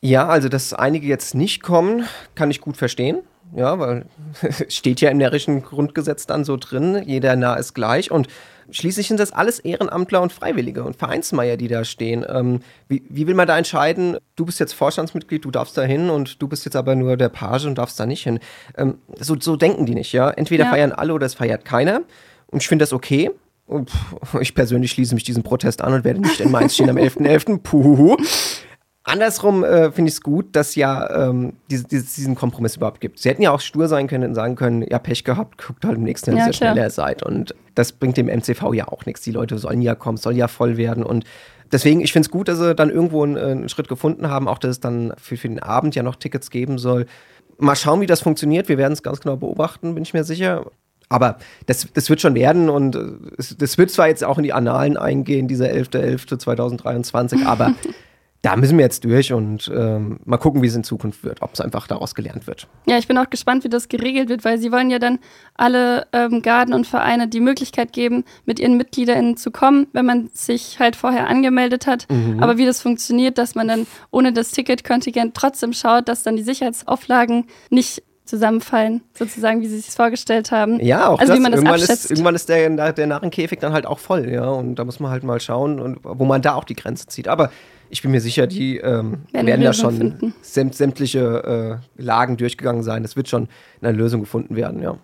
Ja, 0.00 0.28
also 0.28 0.48
dass 0.48 0.74
einige 0.74 1.06
jetzt 1.06 1.34
nicht 1.34 1.62
kommen, 1.62 2.04
kann 2.34 2.50
ich 2.50 2.60
gut 2.60 2.76
verstehen. 2.76 3.18
Ja, 3.56 3.78
weil 3.78 4.04
es 4.42 4.64
steht 4.74 5.00
ja 5.00 5.10
im 5.10 5.18
närrischen 5.18 5.62
Grundgesetz 5.62 6.26
dann 6.26 6.44
so 6.44 6.56
drin, 6.56 7.02
jeder 7.06 7.34
nah 7.34 7.54
ist 7.54 7.74
gleich. 7.74 8.10
Und 8.10 8.28
schließlich 8.70 9.08
sind 9.08 9.18
das 9.18 9.32
alles 9.32 9.58
Ehrenamtler 9.58 10.20
und 10.20 10.32
Freiwillige 10.32 10.84
und 10.84 10.96
Vereinsmeier, 10.96 11.56
die 11.56 11.68
da 11.68 11.84
stehen. 11.84 12.24
Ähm, 12.28 12.60
wie, 12.88 13.02
wie, 13.08 13.26
will 13.26 13.34
man 13.34 13.48
da 13.48 13.56
entscheiden, 13.56 14.18
du 14.36 14.44
bist 14.44 14.60
jetzt 14.60 14.74
Vorstandsmitglied, 14.74 15.44
du 15.44 15.50
darfst 15.50 15.76
da 15.78 15.82
hin 15.82 16.10
und 16.10 16.42
du 16.42 16.48
bist 16.48 16.64
jetzt 16.64 16.76
aber 16.76 16.94
nur 16.94 17.16
der 17.16 17.30
Page 17.30 17.64
und 17.64 17.78
darfst 17.78 17.98
da 17.98 18.06
nicht 18.06 18.22
hin? 18.22 18.38
Ähm, 18.76 18.98
so, 19.18 19.36
so 19.40 19.56
denken 19.56 19.86
die 19.86 19.94
nicht, 19.94 20.12
ja. 20.12 20.30
Entweder 20.30 20.64
ja. 20.64 20.70
feiern 20.70 20.92
alle 20.92 21.14
oder 21.14 21.26
es 21.26 21.34
feiert 21.34 21.64
keiner. 21.64 22.02
Und 22.48 22.62
ich 22.62 22.68
finde 22.68 22.82
das 22.82 22.92
okay. 22.92 23.30
Ich 24.40 24.54
persönlich 24.54 24.92
schließe 24.92 25.14
mich 25.14 25.24
diesem 25.24 25.42
Protest 25.42 25.82
an 25.82 25.92
und 25.92 26.04
werde 26.04 26.20
nicht 26.20 26.40
in 26.40 26.50
Mainz 26.50 26.74
stehen 26.74 26.90
am 26.90 26.96
11.11. 26.96 27.18
.11. 27.26 27.58
Puhuhu. 27.58 28.16
Andersrum 29.08 29.64
äh, 29.64 29.90
finde 29.90 30.10
ich 30.10 30.16
es 30.16 30.20
gut, 30.20 30.54
dass 30.54 30.74
ja 30.74 31.28
ähm, 31.28 31.54
diese, 31.70 31.84
diese, 31.84 32.04
diesen 32.14 32.34
Kompromiss 32.34 32.76
überhaupt 32.76 33.00
gibt. 33.00 33.18
Sie 33.18 33.30
hätten 33.30 33.40
ja 33.40 33.52
auch 33.52 33.60
stur 33.60 33.88
sein 33.88 34.06
können 34.06 34.28
und 34.28 34.34
sagen 34.34 34.54
können, 34.54 34.82
ja, 34.82 34.98
Pech 34.98 35.24
gehabt, 35.24 35.64
guckt 35.66 35.84
halt 35.86 35.96
im 35.96 36.02
nächsten 36.02 36.32
Jahr, 36.32 36.40
ja, 36.40 36.46
dass 36.48 36.56
ihr 36.56 36.58
schneller 36.58 36.90
seid. 36.90 37.22
Und 37.22 37.54
das 37.74 37.92
bringt 37.92 38.18
dem 38.18 38.26
MCV 38.26 38.74
ja 38.74 38.88
auch 38.88 39.06
nichts. 39.06 39.22
Die 39.22 39.30
Leute 39.30 39.56
sollen 39.56 39.80
ja 39.80 39.94
kommen, 39.94 40.18
soll 40.18 40.36
ja 40.36 40.46
voll 40.46 40.76
werden. 40.76 41.04
Und 41.04 41.24
deswegen, 41.72 42.00
ich 42.00 42.12
finde 42.12 42.26
es 42.26 42.30
gut, 42.30 42.48
dass 42.48 42.58
sie 42.58 42.74
dann 42.74 42.90
irgendwo 42.90 43.22
einen, 43.22 43.38
einen, 43.38 43.68
Schritt 43.70 43.88
gefunden 43.88 44.28
haben, 44.28 44.46
auch 44.46 44.58
dass 44.58 44.72
es 44.72 44.80
dann 44.80 45.14
für, 45.16 45.38
für 45.38 45.48
den 45.48 45.60
Abend 45.60 45.94
ja 45.94 46.02
noch 46.02 46.16
Tickets 46.16 46.50
geben 46.50 46.76
soll. 46.76 47.06
Mal 47.56 47.76
schauen, 47.76 48.02
wie 48.02 48.06
das 48.06 48.20
funktioniert. 48.20 48.68
Wir 48.68 48.76
werden 48.76 48.92
es 48.92 49.02
ganz 49.02 49.20
genau 49.20 49.36
beobachten, 49.36 49.94
bin 49.94 50.02
ich 50.02 50.12
mir 50.12 50.24
sicher. 50.24 50.66
Aber 51.08 51.38
das, 51.66 51.88
das 51.92 52.10
wird 52.10 52.20
schon 52.20 52.34
werden 52.34 52.68
und 52.68 52.96
äh, 52.96 53.00
es, 53.38 53.56
das 53.56 53.78
wird 53.78 53.90
zwar 53.90 54.08
jetzt 54.08 54.24
auch 54.24 54.38
in 54.38 54.44
die 54.44 54.52
Annalen 54.52 54.96
eingehen, 54.96 55.48
dieser 55.48 55.66
11.11.2023, 55.66 57.46
aber 57.46 57.74
da 58.42 58.54
müssen 58.54 58.78
wir 58.78 58.84
jetzt 58.84 59.04
durch 59.04 59.32
und 59.32 59.70
ähm, 59.74 60.20
mal 60.24 60.36
gucken, 60.36 60.62
wie 60.62 60.68
es 60.68 60.74
in 60.76 60.84
Zukunft 60.84 61.24
wird, 61.24 61.42
ob 61.42 61.54
es 61.54 61.60
einfach 61.60 61.88
daraus 61.88 62.14
gelernt 62.14 62.46
wird. 62.46 62.68
Ja, 62.86 62.96
ich 62.96 63.08
bin 63.08 63.18
auch 63.18 63.30
gespannt, 63.30 63.64
wie 63.64 63.68
das 63.68 63.88
geregelt 63.88 64.28
wird, 64.28 64.44
weil 64.44 64.58
sie 64.58 64.70
wollen 64.70 64.90
ja 64.90 65.00
dann 65.00 65.18
alle 65.54 66.06
ähm, 66.12 66.40
Garden 66.42 66.72
und 66.72 66.86
Vereine 66.86 67.26
die 67.26 67.40
Möglichkeit 67.40 67.92
geben, 67.92 68.24
mit 68.44 68.60
ihren 68.60 68.76
MitgliederInnen 68.76 69.36
zu 69.36 69.50
kommen, 69.50 69.88
wenn 69.92 70.06
man 70.06 70.30
sich 70.32 70.78
halt 70.78 70.94
vorher 70.94 71.26
angemeldet 71.26 71.88
hat. 71.88 72.06
Mhm. 72.10 72.40
Aber 72.40 72.58
wie 72.58 72.66
das 72.66 72.80
funktioniert, 72.80 73.38
dass 73.38 73.56
man 73.56 73.66
dann 73.66 73.86
ohne 74.12 74.32
das 74.32 74.52
Ticketkontingent 74.52 75.34
trotzdem 75.34 75.72
schaut, 75.72 76.08
dass 76.08 76.22
dann 76.22 76.36
die 76.36 76.44
Sicherheitsauflagen 76.44 77.46
nicht 77.70 78.04
zusammenfallen, 78.28 79.02
sozusagen, 79.14 79.62
wie 79.62 79.66
sie 79.66 79.78
es 79.78 79.86
sich 79.86 79.94
vorgestellt 79.94 80.52
haben. 80.52 80.78
Ja, 80.80 81.08
auch 81.08 81.18
also 81.18 81.32
das. 81.32 81.38
Wie 81.38 81.42
man 81.42 81.52
das 81.52 81.60
irgendwann, 81.60 81.80
abschätzt. 81.80 82.04
ist, 82.04 82.10
irgendwann 82.10 82.34
ist 82.34 82.48
der, 82.48 82.92
der 82.92 83.06
Narrenkäfig 83.06 83.58
dann 83.58 83.72
halt 83.72 83.86
auch 83.86 83.98
voll, 83.98 84.30
ja. 84.30 84.48
Und 84.48 84.76
da 84.76 84.84
muss 84.84 85.00
man 85.00 85.10
halt 85.10 85.24
mal 85.24 85.40
schauen, 85.40 85.80
und, 85.80 85.98
wo 86.02 86.24
man 86.24 86.42
da 86.42 86.54
auch 86.54 86.64
die 86.64 86.76
Grenze 86.76 87.06
zieht. 87.06 87.28
Aber 87.28 87.50
ich 87.90 88.02
bin 88.02 88.10
mir 88.10 88.20
sicher, 88.20 88.46
die 88.46 88.76
ähm, 88.76 89.18
werden, 89.32 89.46
werden 89.46 89.64
da 89.64 89.72
schon 89.72 90.34
sämt, 90.42 90.74
sämtliche 90.74 91.80
äh, 91.98 92.02
Lagen 92.02 92.36
durchgegangen 92.36 92.82
sein. 92.82 93.04
Es 93.04 93.16
wird 93.16 93.28
schon 93.28 93.48
eine 93.80 93.96
Lösung 93.96 94.20
gefunden 94.20 94.56
werden, 94.56 94.82
ja. 94.82 94.96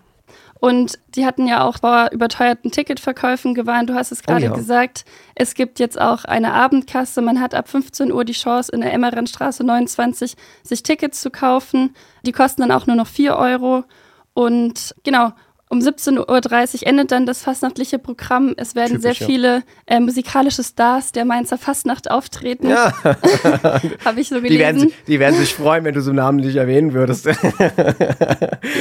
Und 0.64 0.98
die 1.14 1.26
hatten 1.26 1.46
ja 1.46 1.62
auch 1.62 1.80
vor 1.80 2.08
überteuerten 2.10 2.70
Ticketverkäufen 2.70 3.52
gewarnt. 3.52 3.90
Du 3.90 3.94
hast 3.94 4.12
es 4.12 4.22
gerade 4.22 4.46
oh 4.46 4.48
ja. 4.48 4.54
gesagt. 4.54 5.04
Es 5.34 5.52
gibt 5.52 5.78
jetzt 5.78 6.00
auch 6.00 6.24
eine 6.24 6.54
Abendkasse. 6.54 7.20
Man 7.20 7.38
hat 7.38 7.54
ab 7.54 7.68
15 7.68 8.10
Uhr 8.10 8.24
die 8.24 8.32
Chance, 8.32 8.72
in 8.72 8.80
der 8.80 8.94
Emmerandstraße 8.94 9.62
29 9.62 10.36
sich 10.62 10.82
Tickets 10.82 11.20
zu 11.20 11.28
kaufen. 11.28 11.94
Die 12.24 12.32
kosten 12.32 12.62
dann 12.62 12.70
auch 12.70 12.86
nur 12.86 12.96
noch 12.96 13.08
4 13.08 13.36
Euro. 13.36 13.84
Und 14.32 14.94
genau, 15.04 15.32
um 15.68 15.80
17.30 15.80 16.80
Uhr 16.80 16.86
endet 16.88 17.12
dann 17.12 17.26
das 17.26 17.42
fastnachtliche 17.42 17.98
Programm. 17.98 18.54
Es 18.56 18.74
werden 18.74 19.02
Typisch, 19.02 19.18
sehr 19.18 19.26
viele 19.26 19.64
äh, 19.84 20.00
musikalische 20.00 20.64
Stars 20.64 21.12
der 21.12 21.26
Mainzer 21.26 21.58
Fastnacht 21.58 22.10
auftreten. 22.10 22.70
Ja. 22.70 22.94
Habe 24.04 24.18
ich 24.18 24.30
so 24.30 24.36
gelesen. 24.36 24.48
Die 24.48 24.58
werden, 24.58 24.92
die 25.08 25.20
werden, 25.20 25.36
sich 25.36 25.52
freuen, 25.54 25.84
wenn 25.84 25.92
du 25.92 26.00
so 26.00 26.14
namentlich 26.14 26.56
erwähnen 26.56 26.94
würdest. 26.94 27.28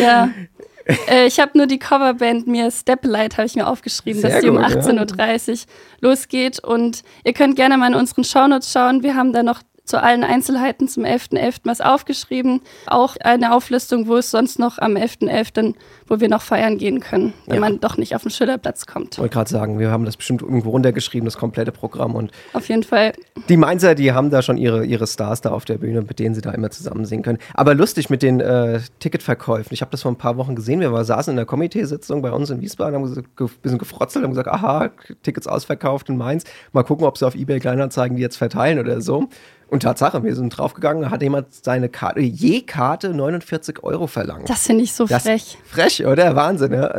ja. 0.02 0.30
Äh, 1.08 1.28
ich 1.28 1.40
habe 1.40 1.58
nur 1.58 1.68
die 1.68 1.80
Coverband 1.80 2.48
mir 2.48 2.72
Steplight 2.72 3.38
habe 3.38 3.46
ich 3.46 3.56
mir 3.56 3.68
aufgeschrieben, 3.68 4.22
Sehr 4.22 4.32
dass 4.32 4.42
die 4.42 4.50
um 4.50 4.58
18.30 4.58 5.50
Uhr 5.50 5.56
ja. 5.56 5.62
losgeht. 6.02 6.64
Und 6.64 7.04
ihr 7.24 7.34
könnt 7.34 7.56
gerne 7.56 7.78
mal 7.78 7.88
in 7.88 7.96
unseren 7.96 8.24
Shownotes 8.24 8.72
schauen. 8.72 9.04
Wir 9.04 9.16
haben 9.16 9.34
da 9.34 9.44
noch 9.44 9.62
zu 9.86 10.02
allen 10.02 10.24
Einzelheiten 10.24 10.88
zum 10.88 11.04
11.11. 11.04 11.34
.11. 11.34 11.56
was 11.66 11.82
aufgeschrieben. 11.82 12.62
Auch 12.88 13.18
eine 13.22 13.54
Auflistung, 13.54 14.08
wo 14.08 14.16
es 14.16 14.32
sonst 14.32 14.60
noch 14.60 14.78
am 14.80 14.96
11.11., 14.96 15.30
.11., 15.30 15.76
wo 16.08 16.20
wir 16.20 16.30
noch 16.30 16.42
feiern 16.42 16.78
gehen 16.78 17.02
können, 17.02 17.34
wenn 17.48 17.56
ja. 17.56 17.62
man 17.62 17.80
doch 17.80 17.98
nicht 17.98 18.16
auf 18.16 18.22
den 18.22 18.32
Schillerplatz 18.32 18.86
kommt. 18.86 19.14
Ich 19.14 19.20
wollte 19.20 19.34
gerade 19.34 19.50
sagen, 19.50 19.80
wir 19.80 19.92
haben 19.92 20.06
das 20.06 20.16
bestimmt 20.16 20.42
irgendwo 20.42 20.70
runtergeschrieben, 20.70 21.26
das 21.26 21.38
komplette 21.38 21.72
Programm. 21.72 22.16
Und 22.16 22.32
auf 22.54 22.70
jeden 22.70 22.84
Fall. 22.84 23.14
Die 23.50 23.58
Mainzer, 23.58 23.94
die 23.96 24.14
haben 24.14 24.30
da 24.30 24.42
schon 24.42 24.58
ihre, 24.58 24.86
ihre 24.86 25.06
Stars 25.06 25.42
da 25.42 25.52
auf 25.52 25.66
der 25.66 25.78
Bühne, 25.78 26.02
mit 26.02 26.20
denen 26.20 26.34
sie 26.34 26.42
da 26.42 26.52
immer 26.52 26.70
zusammen 26.70 27.06
singen 27.06 27.24
können. 27.24 27.40
Aber 27.54 27.76
lustig 27.76 28.10
mit 28.10 28.24
den 28.24 28.40
äh, 28.40 28.80
Ticketverkäufen. 29.00 29.74
Ich 29.74 29.82
habe 29.82 29.92
das 29.92 30.02
vor 30.02 30.12
ein 30.12 30.18
paar 30.18 30.38
Wochen 30.38 30.56
gesehen. 30.56 30.80
Wir 30.80 30.94
war, 30.94 31.04
saßen 31.04 31.32
in 31.32 31.38
der 31.38 31.46
Komiteesitzung 31.46 32.22
bei 32.22 32.32
uns 32.32 32.50
in 32.50 32.62
Wiesbaden, 32.62 32.96
haben 32.96 33.04
ein 33.06 33.24
bisschen 33.62 33.78
gefrotzelt, 33.78 34.24
haben 34.24 34.32
gesagt, 34.32 34.48
aha, 34.48 34.92
Tickets 35.24 35.48
ausverkauft 35.48 36.08
in 36.08 36.18
Mainz. 36.18 36.46
Mal 36.72 36.84
gucken, 36.84 37.06
ob 37.06 37.18
sie 37.18 37.28
auf 37.28 37.36
eBay 37.36 37.60
Kleinanzeigen 37.60 38.16
die 38.16 38.22
jetzt 38.24 38.38
verteilen 38.38 38.80
oder 38.80 39.02
so. 39.02 39.28
Und 39.68 39.84
Tatsache, 39.84 40.24
wir 40.24 40.36
sind 40.36 40.50
draufgegangen, 40.50 41.10
hat 41.10 41.22
jemand 41.22 41.54
seine 41.54 41.90
Karte, 41.90 42.20
je 42.22 42.62
Karte 42.62 43.14
49 43.14 43.84
Euro 43.84 44.08
verlangt. 44.08 44.50
Das 44.50 44.68
finde 44.68 44.84
ich 44.84 44.94
so 44.94 45.06
das 45.06 45.24
frech. 45.24 45.58
Frech, 45.66 46.06
oder? 46.06 46.36
Wahnsinn, 46.36 46.74
ja. 46.74 46.94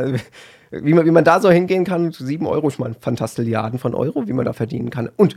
Wie 0.71 0.93
man, 0.93 1.05
wie 1.05 1.11
man 1.11 1.23
da 1.23 1.39
so 1.39 1.49
hingehen 1.49 1.85
kann, 1.85 2.11
7 2.11 2.45
Euro, 2.47 2.67
ich 2.67 2.79
meine, 2.79 2.95
Fantastilliarden 2.99 3.79
von 3.79 3.93
Euro, 3.95 4.27
wie 4.27 4.33
man 4.33 4.45
da 4.45 4.53
verdienen 4.53 4.89
kann. 4.89 5.09
Und 5.15 5.35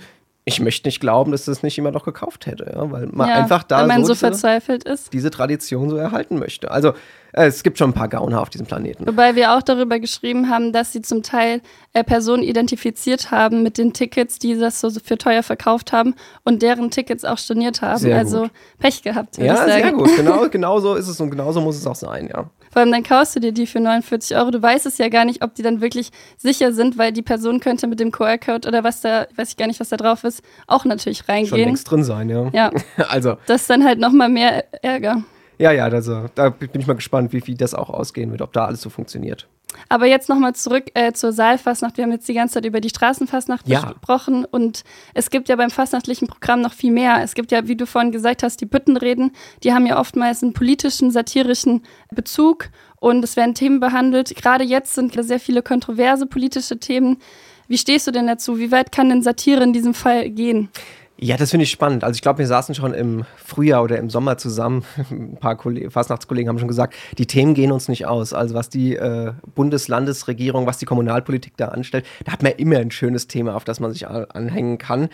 ich 0.49 0.61
möchte 0.61 0.89
nicht 0.89 1.01
glauben, 1.01 1.31
dass 1.31 1.45
das 1.45 1.63
nicht 1.63 1.77
jemand 1.77 1.95
noch 1.95 2.05
gekauft 2.05 2.47
hätte, 2.47 2.73
ja? 2.75 2.91
weil 2.91 3.07
man 3.13 3.29
ja, 3.29 3.35
einfach 3.37 3.63
da 3.63 3.87
so, 3.99 4.05
so 4.05 4.15
verzweifelt 4.15 4.85
ist. 4.85 5.13
diese 5.13 5.31
Tradition 5.31 5.91
so 5.91 5.97
erhalten 5.97 6.39
möchte. 6.39 6.71
Also 6.71 6.95
es 7.33 7.63
gibt 7.63 7.79
schon 7.79 7.91
ein 7.91 7.95
paar 7.95 8.09
Gauner 8.09 8.41
auf 8.41 8.51
diesem 8.51 8.67
Planeten. 8.67 9.07
Wobei 9.07 9.37
wir 9.37 9.55
auch 9.55 9.63
darüber 9.63 9.99
geschrieben 9.99 10.49
haben, 10.49 10.73
dass 10.73 10.93
sie 10.93 11.03
zum 11.03 11.23
Teil 11.23 11.61
äh, 11.93 12.03
Personen 12.03 12.43
identifiziert 12.43 13.31
haben 13.31 13.63
mit 13.63 13.77
den 13.77 13.93
Tickets, 13.93 14.39
die 14.39 14.59
das 14.59 14.81
so 14.81 14.91
für 14.91 15.19
teuer 15.19 15.43
verkauft 15.43 15.93
haben 15.93 16.15
und 16.45 16.63
deren 16.63 16.91
Tickets 16.91 17.25
auch 17.25 17.39
storniert 17.39 17.83
haben. 17.83 17.99
Sehr 17.99 18.17
also 18.17 18.43
gut. 18.43 18.51
Pech 18.79 19.03
gehabt. 19.03 19.37
Ja, 19.39 19.65
sehr 19.65 19.93
gut. 19.93 20.09
Genau, 20.17 20.49
genau 20.51 20.81
so 20.81 20.95
ist 20.95 21.09
es 21.09 21.21
und 21.21 21.31
genau 21.31 21.53
so 21.53 21.61
muss 21.61 21.77
es 21.77 21.87
auch 21.87 21.95
sein, 21.95 22.29
ja. 22.33 22.49
Vor 22.71 22.83
allem 22.83 22.93
dann 22.93 23.03
kaufst 23.03 23.35
du 23.35 23.41
dir 23.41 23.53
die 23.53 23.67
für 23.67 23.81
49 23.81 24.37
Euro. 24.37 24.51
Du 24.51 24.61
weißt 24.61 24.87
es 24.87 24.99
ja 24.99 25.09
gar 25.09 25.25
nicht, 25.25 25.43
ob 25.43 25.55
die 25.55 25.63
dann 25.63 25.81
wirklich 25.81 26.11
sicher 26.37 26.73
sind, 26.73 26.99
weil 26.99 27.13
die 27.13 27.23
Person 27.23 27.61
könnte 27.61 27.87
mit 27.87 27.99
dem 27.99 28.13
QR-Code 28.13 28.69
oder 28.69 28.85
was 28.85 29.01
da, 29.01 29.27
weiß 29.37 29.51
ich 29.51 29.57
gar 29.57 29.67
nicht, 29.67 29.81
was 29.81 29.89
da 29.89 29.97
drauf 29.97 30.25
ist, 30.25 30.43
auch 30.67 30.85
natürlich 30.85 31.29
reingehen. 31.29 31.49
Schon 31.49 31.59
längst 31.61 31.91
drin 31.91 32.05
sein, 32.05 32.29
ja. 32.29 32.49
Ja. 32.53 32.71
also. 33.09 33.37
Das 33.47 33.63
ist 33.63 33.71
dann 33.71 33.85
halt 33.85 33.99
nochmal 33.99 34.29
mehr 34.29 34.65
Ärger. 34.83 35.23
Ja, 35.59 35.73
ja, 35.73 35.85
also, 35.85 36.27
da 36.35 36.51
bin 36.51 36.81
ich 36.81 36.87
mal 36.87 36.95
gespannt, 36.95 37.33
wie, 37.33 37.47
wie 37.47 37.55
das 37.55 37.75
auch 37.75 37.91
ausgehen 37.91 38.31
wird, 38.31 38.43
ob 38.43 38.53
da 38.53 38.67
alles 38.67 38.81
so 38.81 38.91
funktioniert. 38.91 39.49
Aber 39.89 40.07
jetzt 40.07 40.29
nochmal 40.29 40.55
zurück 40.55 40.87
äh, 40.95 41.13
zur 41.13 41.33
Saalfastnacht. 41.33 41.97
Wir 41.97 42.05
haben 42.05 42.13
jetzt 42.13 42.29
die 42.29 42.35
ganze 42.35 42.55
Zeit 42.55 42.65
über 42.65 42.81
die 42.81 42.89
Straßenfastnacht 42.89 43.69
ja. 43.69 43.81
gesprochen 43.83 44.45
und 44.45 44.83
es 45.15 45.31
gibt 45.31 45.49
ja 45.49 45.57
beim 45.57 45.71
fastnachtlichen 45.71 46.27
Programm 46.27 46.63
noch 46.63 46.73
viel 46.73 46.91
mehr. 46.91 47.23
Es 47.23 47.35
gibt 47.35 47.53
ja, 47.53 47.69
wie 47.69 47.77
du 47.77 47.87
vorhin 47.87 48.11
gesagt 48.11 48.43
hast, 48.43 48.61
die 48.61 48.67
Büttenreden. 48.67 49.33
Die 49.63 49.73
haben 49.73 49.87
ja 49.87 49.99
oftmals 49.99 50.43
einen 50.43 50.55
politischen, 50.55 51.11
satirischen 51.11 51.83
Bezug 52.11 52.71
und 52.97 53.23
es 53.23 53.37
werden 53.37 53.55
Themen 53.55 53.79
behandelt. 53.79 54.35
Gerade 54.37 54.65
jetzt 54.65 54.95
sind 54.95 55.13
sehr 55.23 55.41
viele 55.41 55.63
kontroverse 55.63 56.27
politische 56.27 56.79
Themen. 56.79 57.19
Wie 57.67 57.79
stehst 57.79 58.07
du 58.07 58.11
denn 58.11 58.27
dazu? 58.27 58.59
Wie 58.59 58.73
weit 58.73 58.91
kann 58.91 59.11
denn 59.11 59.23
Satire 59.23 59.63
in 59.63 59.75
diesem 59.75 59.93
Fall 59.93 60.31
gehen? 60.31 60.71
Ja, 61.21 61.37
das 61.37 61.51
finde 61.51 61.65
ich 61.65 61.71
spannend. 61.71 62.05
Also 62.05 62.15
ich 62.15 62.23
glaube, 62.23 62.39
wir 62.39 62.47
saßen 62.47 62.77
schon 62.77 62.95
im 62.95 63.25
Frühjahr 63.37 63.83
oder 63.83 63.99
im 63.99 64.09
Sommer 64.09 64.39
zusammen. 64.39 64.85
Ein 65.11 65.37
paar 65.37 65.57
Kollegen, 65.57 65.91
Fastnachtskollegen 65.91 66.49
haben 66.49 66.61
schon 66.61 66.69
gesagt, 66.69 66.95
die 67.19 67.27
Themen 67.27 67.55
gehen 67.55 67.73
uns 67.73 67.89
nicht 67.89 68.07
aus. 68.07 68.33
Also 68.33 68.55
was 68.55 68.69
die 68.69 68.95
äh, 68.95 69.33
Bundeslandesregierung, 69.57 70.67
was 70.67 70.79
die 70.79 70.87
Kommunalpolitik 70.87 71.57
da 71.57 71.69
anstellt, 71.69 72.07
da 72.25 72.33
hat 72.33 72.45
man 72.45 72.53
immer 72.53 72.79
ein 72.79 72.93
schönes 72.93 73.27
Thema, 73.27 73.57
auf 73.57 73.65
das 73.65 73.81
man 73.81 73.93
sich 73.93 74.07
anhängen 74.07 74.79
kann. 74.79 75.09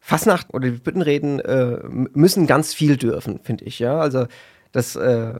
Fastnacht 0.00 0.52
oder 0.52 0.68
die 0.68 0.78
Büttenreden 0.78 1.38
äh, 1.38 1.78
müssen 1.84 2.48
ganz 2.48 2.74
viel 2.74 2.96
dürfen, 2.96 3.38
finde 3.44 3.64
ich. 3.66 3.78
Ja, 3.78 4.00
also 4.00 4.26
das 4.72 4.96
äh, 4.96 5.34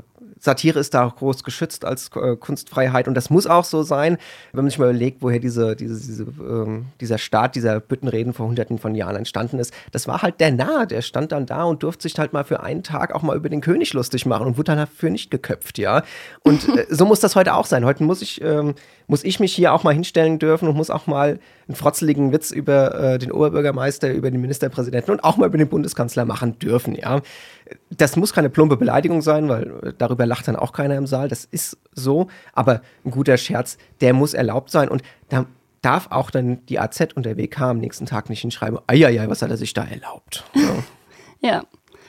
Satire 0.47 0.79
ist 0.79 0.95
da 0.95 1.07
groß 1.07 1.45
geschützt 1.45 1.85
als 1.85 2.11
äh, 2.17 2.37
Kunstfreiheit 2.37 3.07
und 3.09 3.15
das 3.15 3.29
muss 3.29 3.47
auch 3.47 3.65
so 3.65 3.83
sein, 3.83 4.17
wenn 4.53 4.65
man 4.65 4.71
sich 4.71 4.79
mal 4.79 4.87
überlegt, 4.87 5.21
woher 5.21 5.39
diese, 5.39 5.77
diese, 5.77 5.95
diese 5.95 6.23
ähm, 6.23 6.87
dieser 7.01 7.19
Staat, 7.19 7.55
dieser 7.55 7.81
Büttenreden 7.81 8.33
vor 8.33 8.47
hunderten 8.47 8.79
von 8.79 8.95
Jahren 8.95 9.17
entstanden 9.17 9.59
ist. 9.59 9.75
Das 9.93 10.09
war 10.09 10.23
halt 10.23 10.41
der 10.41 10.53
Narr, 10.53 10.87
der 10.87 11.03
stand 11.03 11.33
dann 11.33 11.45
da 11.45 11.65
und 11.65 11.83
durfte 11.83 12.05
sich 12.05 12.19
halt 12.19 12.33
mal 12.33 12.45
für 12.45 12.63
einen 12.63 12.83
Tag 12.83 13.15
auch 13.15 13.23
mal 13.23 13.37
über 13.37 13.49
den 13.49 13.61
König 13.61 13.93
lustig 13.93 14.25
machen 14.25 14.47
und 14.47 14.57
wurde 14.57 14.73
dann 14.73 14.79
dafür 14.79 15.11
nicht 15.11 15.31
geköpft, 15.31 15.79
ja. 15.79 16.03
Und 16.43 16.69
äh, 16.77 16.87
so 16.89 17.05
muss 17.05 17.21
das 17.21 17.37
heute 17.37 17.55
auch 17.55 17.67
sein. 17.67 17.85
Heute 17.85 18.05
muss 18.05 18.23
ich, 18.23 18.41
ähm, 18.41 18.75
muss 19.07 19.25
ich 19.25 19.41
mich 19.41 19.55
hier 19.55 19.73
auch 19.73 19.85
mal 19.85 19.95
hinstellen 19.95 20.39
dürfen 20.39 20.69
und 20.69 20.77
muss 20.77 20.91
auch 20.91 21.07
mal 21.07 21.39
einen 21.69 21.77
frotzeligen 21.77 22.33
Witz 22.33 22.51
über 22.51 22.95
äh, 22.95 23.19
den 23.19 23.33
Oberbürgermeister, 23.33 24.13
über 24.13 24.31
den 24.31 24.41
Ministerpräsidenten 24.41 25.11
und 25.11 25.25
auch 25.25 25.37
mal 25.37 25.47
über 25.47 25.59
den 25.59 25.69
Bundeskanzler 25.69 26.25
machen 26.25 26.59
dürfen, 26.59 26.95
ja. 26.95 27.21
Das 27.91 28.15
muss 28.15 28.33
keine 28.33 28.51
plumpe 28.51 28.77
Beleidigung 28.77 29.23
sein, 29.23 29.49
weil 29.49 29.71
äh, 29.83 29.93
darüber 29.99 30.27
lacht 30.27 30.47
dann 30.47 30.57
auch 30.57 30.73
keiner 30.73 30.97
im 30.97 31.07
Saal. 31.07 31.29
Das 31.29 31.45
ist 31.45 31.77
so. 31.93 32.29
Aber 32.53 32.83
ein 33.05 33.11
guter 33.11 33.37
Scherz, 33.37 33.77
der 34.01 34.13
muss 34.13 34.35
erlaubt 34.35 34.71
sein. 34.71 34.89
Und 34.89 35.03
da 35.29 35.47
darf 35.83 36.09
auch 36.11 36.31
dann 36.31 36.65
die 36.67 36.79
AZ 36.79 37.01
und 37.15 37.27
der 37.27 37.37
WK 37.37 37.63
am 37.63 37.79
nächsten 37.79 38.07
Tag 38.07 38.31
nicht 38.31 38.41
hinschreiben, 38.41 38.79
eieiei, 38.87 39.29
was 39.29 39.43
hat 39.43 39.51
er 39.51 39.57
sich 39.57 39.75
da 39.75 39.85
erlaubt. 39.85 40.45
Ja. 40.55 40.75
ja. 41.41 41.63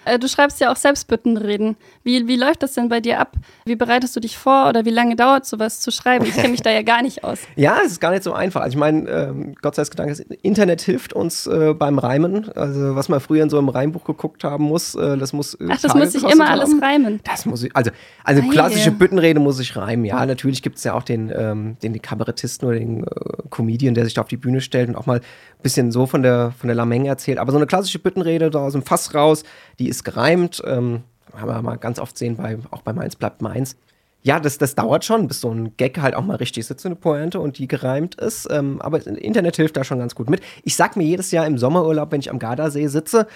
Äh, 0.07 0.19
du 0.19 0.27
schreibst 0.27 0.59
ja 0.59 0.71
auch 0.71 0.75
selbst 0.75 1.07
Büttenreden. 1.07 1.75
Wie, 2.03 2.27
wie 2.27 2.35
läuft 2.35 2.63
das 2.63 2.73
denn 2.73 2.89
bei 2.89 2.99
dir 2.99 3.19
ab? 3.19 3.33
Wie 3.65 3.75
bereitest 3.75 4.15
du 4.15 4.19
dich 4.19 4.37
vor 4.37 4.69
oder 4.69 4.85
wie 4.85 4.89
lange 4.89 5.15
dauert 5.15 5.45
sowas 5.45 5.79
zu 5.79 5.91
schreiben? 5.91 6.25
Ich 6.25 6.33
kenne 6.33 6.49
mich 6.49 6.61
da 6.61 6.71
ja 6.71 6.81
gar 6.81 7.01
nicht 7.01 7.23
aus. 7.23 7.39
Ja, 7.55 7.79
es 7.83 7.93
ist 7.93 7.99
gar 7.99 8.11
nicht 8.11 8.23
so 8.23 8.33
einfach. 8.33 8.61
Also 8.61 8.75
ich 8.75 8.79
meine, 8.79 9.09
ähm, 9.09 9.55
Gott 9.61 9.75
sei 9.75 9.83
Dank, 9.95 10.09
das 10.09 10.19
Internet 10.19 10.81
hilft 10.81 11.13
uns 11.13 11.47
äh, 11.47 11.73
beim 11.73 11.97
Reimen. 11.97 12.49
Also 12.55 12.95
was 12.95 13.09
man 13.09 13.19
früher 13.19 13.41
in 13.43 13.49
so 13.49 13.57
einem 13.57 13.69
Reimbuch 13.69 14.03
geguckt 14.05 14.43
haben 14.43 14.65
muss, 14.65 14.93
äh, 14.95 15.17
das 15.17 15.33
muss. 15.33 15.55
Äh, 15.55 15.67
Ach, 15.69 15.81
das 15.81 15.93
Tage 15.93 16.05
muss 16.05 16.15
ich 16.15 16.23
immer 16.23 16.47
haben. 16.47 16.59
alles 16.59 16.81
reimen. 16.81 17.19
Das 17.23 17.45
muss 17.45 17.63
ich. 17.63 17.75
Also, 17.75 17.91
also 18.23 18.41
klassische 18.43 18.91
Büttenrede 18.91 19.39
muss 19.39 19.59
ich 19.59 19.75
reimen. 19.75 20.05
Ja, 20.05 20.25
natürlich 20.25 20.61
gibt 20.61 20.77
es 20.77 20.83
ja 20.83 20.93
auch 20.93 21.03
den, 21.03 21.31
ähm, 21.35 21.77
den, 21.81 21.93
den 21.93 22.01
Kabarettisten 22.01 22.67
oder 22.67 22.77
den 22.77 23.03
äh, 23.03 23.09
Comedian, 23.49 23.95
der 23.95 24.05
sich 24.05 24.13
da 24.13 24.21
auf 24.21 24.27
die 24.27 24.37
Bühne 24.37 24.61
stellt 24.61 24.89
und 24.89 24.95
auch 24.95 25.07
mal 25.07 25.17
ein 25.19 25.63
bisschen 25.63 25.91
so 25.91 26.05
von 26.05 26.21
der, 26.21 26.53
von 26.57 26.67
der 26.67 26.75
Lameng 26.75 27.05
erzählt. 27.05 27.39
Aber 27.39 27.51
so 27.51 27.57
eine 27.57 27.65
klassische 27.65 27.99
Büttenrede 27.99 28.51
da 28.51 28.59
aus 28.59 28.73
dem 28.73 28.83
Fass 28.83 29.13
raus, 29.15 29.43
die 29.79 29.89
ist 29.89 29.96
gereimt. 30.03 30.61
Ähm, 30.65 31.03
haben 31.33 31.49
wir 31.49 31.61
mal 31.61 31.77
ganz 31.77 31.99
oft 31.99 32.17
sehen, 32.17 32.37
bei, 32.37 32.57
auch 32.71 32.81
bei 32.81 32.93
Mainz 32.93 33.15
bleibt 33.15 33.41
Mainz. 33.41 33.75
Ja, 34.23 34.39
das, 34.39 34.57
das 34.57 34.75
dauert 34.75 35.05
schon, 35.05 35.27
bis 35.27 35.39
so 35.39 35.51
ein 35.51 35.77
Gag 35.77 35.99
halt 35.99 36.15
auch 36.15 36.23
mal 36.23 36.35
richtig 36.35 36.65
sitzt, 36.65 36.85
eine 36.85 36.95
Pointe 36.95 37.39
und 37.39 37.59
die 37.59 37.67
gereimt 37.67 38.15
ist. 38.15 38.47
Ähm, 38.51 38.81
aber 38.81 39.05
Internet 39.05 39.55
hilft 39.55 39.77
da 39.77 39.83
schon 39.83 39.99
ganz 39.99 40.15
gut 40.15 40.29
mit. 40.29 40.41
Ich 40.63 40.75
sag 40.75 40.97
mir 40.97 41.05
jedes 41.05 41.31
Jahr 41.31 41.45
im 41.45 41.57
Sommerurlaub, 41.57 42.11
wenn 42.11 42.19
ich 42.19 42.29
am 42.29 42.39
Gardasee 42.39 42.87
sitze, 42.87 43.27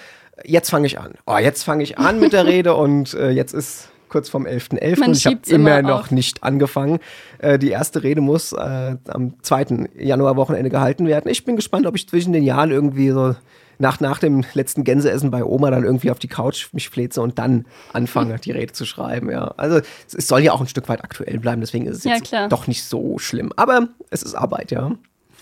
jetzt 0.44 0.70
fange 0.70 0.86
ich 0.86 0.98
an. 0.98 1.14
Oh, 1.26 1.38
jetzt 1.38 1.62
fange 1.62 1.82
ich 1.82 1.98
an 1.98 2.20
mit 2.20 2.32
der 2.32 2.46
Rede 2.46 2.74
und 2.76 3.14
äh, 3.14 3.30
jetzt 3.30 3.54
ist 3.54 3.88
kurz 4.08 4.28
vorm 4.28 4.44
11.11. 4.44 4.80
.11. 4.80 5.06
und 5.06 5.16
ich 5.16 5.26
habe 5.26 5.38
immer, 5.46 5.78
immer 5.78 5.88
noch 5.88 6.10
nicht 6.10 6.42
angefangen. 6.42 6.98
Äh, 7.38 7.58
die 7.58 7.70
erste 7.70 8.02
Rede 8.02 8.20
muss 8.20 8.52
äh, 8.52 8.96
am 9.08 9.34
2. 9.40 9.88
Januarwochenende 9.98 10.68
gehalten 10.68 11.06
werden. 11.06 11.30
Ich 11.30 11.46
bin 11.46 11.56
gespannt, 11.56 11.86
ob 11.86 11.96
ich 11.96 12.06
zwischen 12.06 12.34
den 12.34 12.42
Jahren 12.42 12.70
irgendwie 12.70 13.10
so 13.10 13.34
nach, 13.82 13.98
nach 13.98 14.20
dem 14.20 14.44
letzten 14.54 14.84
Gänseessen 14.84 15.32
bei 15.32 15.44
Oma 15.44 15.70
dann 15.70 15.82
irgendwie 15.84 16.12
auf 16.12 16.20
die 16.20 16.28
Couch 16.28 16.72
mich 16.72 16.88
fläze 16.88 17.20
und 17.20 17.38
dann 17.38 17.66
anfange, 17.92 18.38
die 18.38 18.52
Rede 18.52 18.72
zu 18.72 18.86
schreiben. 18.86 19.28
Ja. 19.28 19.54
Also 19.56 19.80
es 20.16 20.28
soll 20.28 20.40
ja 20.40 20.52
auch 20.52 20.60
ein 20.60 20.68
Stück 20.68 20.88
weit 20.88 21.02
aktuell 21.02 21.40
bleiben, 21.40 21.60
deswegen 21.60 21.86
ist 21.86 21.98
es 21.98 22.04
ja, 22.04 22.14
jetzt 22.14 22.28
klar. 22.28 22.48
doch 22.48 22.68
nicht 22.68 22.84
so 22.84 23.18
schlimm. 23.18 23.52
Aber 23.56 23.88
es 24.10 24.22
ist 24.22 24.34
Arbeit, 24.34 24.70
ja. 24.70 24.92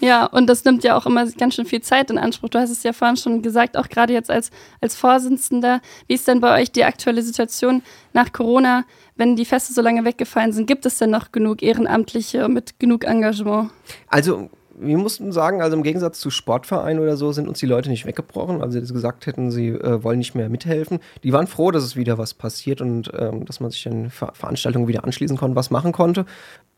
Ja, 0.01 0.25
und 0.25 0.47
das 0.47 0.65
nimmt 0.65 0.83
ja 0.83 0.97
auch 0.97 1.05
immer 1.05 1.27
ganz 1.33 1.55
schön 1.55 1.67
viel 1.67 1.83
Zeit 1.83 2.11
in 2.11 2.17
Anspruch. 2.17 2.49
Du 2.49 2.59
hast 2.59 2.71
es 2.71 2.83
ja 2.83 2.95
vorhin 2.95 3.19
schon 3.19 3.43
gesagt, 3.43 3.77
auch 3.77 3.91
gerade 3.91 4.15
jetzt 4.15 4.31
als, 4.31 4.51
als 4.81 4.97
Vorsitzender. 4.97 5.83
Wie 6.07 6.15
ist 6.15 6.27
denn 6.27 6.41
bei 6.41 6.59
euch 6.59 6.73
die 6.73 6.85
aktuelle 6.85 7.21
Situation 7.21 7.83
nach 8.15 8.33
Corona? 8.33 8.85
Wenn 9.17 9.37
die 9.37 9.45
Feste 9.45 9.75
so 9.75 9.83
lange 9.83 10.07
weggefallen 10.07 10.55
sind, 10.55 10.67
gibt 10.67 10.87
es 10.87 10.97
denn 10.97 11.11
noch 11.11 11.31
genug 11.31 11.63
Ehrenamtliche 11.63 12.49
mit 12.49 12.81
genug 12.81 13.05
Engagement? 13.05 13.71
Also 14.09 14.49
wir 14.81 14.99
mussten 14.99 15.33
sagen, 15.33 15.63
also 15.63 15.77
im 15.77 15.83
Gegensatz 15.83 16.19
zu 16.21 16.31
Sportvereinen 16.31 17.03
oder 17.03 17.17
so 17.17 17.33
sind 17.33 17.49
uns 17.49 17.59
die 17.59 17.67
Leute 17.67 17.91
nicht 17.91 18.07
weggebrochen. 18.07 18.63
Also 18.63 18.81
sie 18.81 18.93
gesagt 18.93 19.27
hätten, 19.27 19.51
sie 19.51 19.69
äh, 19.69 20.03
wollen 20.03 20.19
nicht 20.19 20.35
mehr 20.35 20.49
mithelfen. 20.49 21.01
Die 21.23 21.33
waren 21.33 21.47
froh, 21.47 21.71
dass 21.71 21.85
es 21.85 21.97
wieder 21.97 22.19
was 22.19 22.35
passiert 22.35 22.81
und 22.81 23.11
ähm, 23.17 23.45
dass 23.45 23.61
man 23.61 23.71
sich 23.71 23.87
an 23.87 24.11
Ver 24.11 24.33
Veranstaltungen 24.35 24.89
wieder 24.89 25.05
anschließen 25.05 25.37
konnte, 25.37 25.57
was 25.57 25.71
machen 25.71 25.93
konnte. 25.93 26.25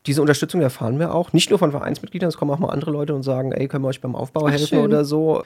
Diese 0.07 0.21
Unterstützung 0.21 0.61
erfahren 0.61 0.99
wir 0.99 1.15
auch. 1.15 1.33
Nicht 1.33 1.51
nur 1.51 1.59
von 1.59 1.71
Vereinsmitgliedern, 1.71 2.29
es 2.29 2.37
kommen 2.37 2.51
auch 2.51 2.59
mal 2.59 2.71
andere 2.71 2.91
Leute 2.91 3.15
und 3.15 3.23
sagen, 3.23 3.53
ey, 3.53 3.69
können 3.69 3.85
wir 3.85 3.88
euch 3.88 4.01
beim 4.01 4.17
Aufbau 4.17 4.47
Ach, 4.47 4.51
helfen 4.51 4.67
schön. 4.67 4.85
oder 4.85 5.05
so 5.05 5.43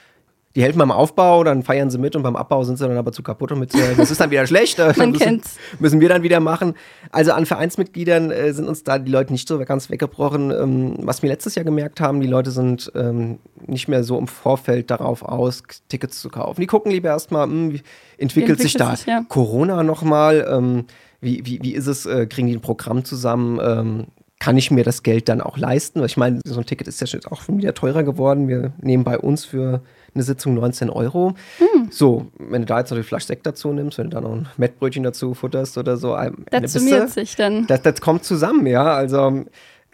die 0.56 0.62
helfen 0.62 0.78
beim 0.78 0.90
Aufbau, 0.90 1.44
dann 1.44 1.62
feiern 1.62 1.90
sie 1.90 1.98
mit 1.98 2.16
und 2.16 2.22
beim 2.22 2.34
Abbau 2.34 2.64
sind 2.64 2.78
sie 2.78 2.88
dann 2.88 2.96
aber 2.96 3.12
zu 3.12 3.22
kaputt 3.22 3.52
und 3.52 3.58
mit, 3.58 3.74
das 3.74 4.10
ist 4.10 4.20
dann 4.22 4.30
wieder 4.30 4.46
schlecht. 4.46 4.78
Man 4.96 5.10
müssen, 5.10 5.22
kennt's. 5.22 5.56
Müssen 5.78 6.00
wir 6.00 6.08
dann 6.08 6.22
wieder 6.22 6.40
machen. 6.40 6.74
Also 7.12 7.32
an 7.32 7.44
Vereinsmitgliedern 7.44 8.30
äh, 8.30 8.54
sind 8.54 8.66
uns 8.66 8.82
da 8.82 8.98
die 8.98 9.12
Leute 9.12 9.32
nicht 9.32 9.46
so 9.46 9.58
ganz 9.58 9.90
weggebrochen. 9.90 10.50
Ähm, 10.50 10.94
was 11.02 11.22
wir 11.22 11.28
letztes 11.28 11.56
Jahr 11.56 11.64
gemerkt 11.64 12.00
haben, 12.00 12.22
die 12.22 12.26
Leute 12.26 12.50
sind 12.50 12.90
ähm, 12.94 13.38
nicht 13.66 13.86
mehr 13.86 14.02
so 14.02 14.18
im 14.18 14.28
Vorfeld 14.28 14.90
darauf 14.90 15.22
aus, 15.22 15.62
Tickets 15.90 16.20
zu 16.20 16.30
kaufen. 16.30 16.58
Die 16.58 16.66
gucken 16.66 16.90
lieber 16.90 17.10
erstmal, 17.10 17.46
hm, 17.46 17.72
wie 17.74 17.82
entwickelt, 18.16 18.58
entwickelt 18.58 18.60
sich 18.62 18.74
da 18.74 18.96
sich, 18.96 19.06
ja. 19.06 19.24
Corona 19.28 19.82
nochmal? 19.82 20.48
Ähm, 20.50 20.86
wie, 21.20 21.44
wie, 21.44 21.62
wie 21.62 21.74
ist 21.74 21.86
es? 21.86 22.06
Äh, 22.06 22.26
kriegen 22.26 22.48
die 22.48 22.54
ein 22.54 22.62
Programm 22.62 23.04
zusammen? 23.04 23.60
Ähm, 23.62 24.06
kann 24.38 24.56
ich 24.56 24.70
mir 24.70 24.84
das 24.84 25.02
Geld 25.02 25.28
dann 25.28 25.40
auch 25.40 25.58
leisten? 25.58 26.02
Ich 26.04 26.16
meine, 26.16 26.40
so 26.44 26.58
ein 26.60 26.66
Ticket 26.66 26.88
ist 26.88 27.00
ja 27.00 27.06
schon 27.06 27.24
auch 27.26 27.42
schon 27.42 27.58
wieder 27.58 27.74
teurer 27.74 28.02
geworden. 28.02 28.48
Wir 28.48 28.72
nehmen 28.80 29.04
bei 29.04 29.18
uns 29.18 29.44
für 29.44 29.82
eine 30.16 30.24
Sitzung 30.24 30.54
19 30.54 30.90
Euro. 30.90 31.34
Mhm. 31.58 31.88
So, 31.90 32.26
wenn 32.38 32.62
du 32.62 32.66
da 32.66 32.80
jetzt 32.80 32.90
noch 32.90 32.98
die 32.98 33.04
Flasche 33.04 33.26
Sekt 33.26 33.46
dazu 33.46 33.72
nimmst, 33.72 33.98
wenn 33.98 34.10
du 34.10 34.16
da 34.16 34.20
noch 34.20 34.32
ein 34.32 34.48
Mettbrötchen 34.56 35.02
dazu 35.02 35.34
futterst 35.34 35.78
oder 35.78 35.96
so. 35.96 36.16
Das 36.50 36.72
summiert 36.72 37.10
sich 37.10 37.36
dann. 37.36 37.66
Das, 37.66 37.82
das 37.82 38.00
kommt 38.00 38.24
zusammen, 38.24 38.66
ja. 38.66 38.94
Also 38.94 39.44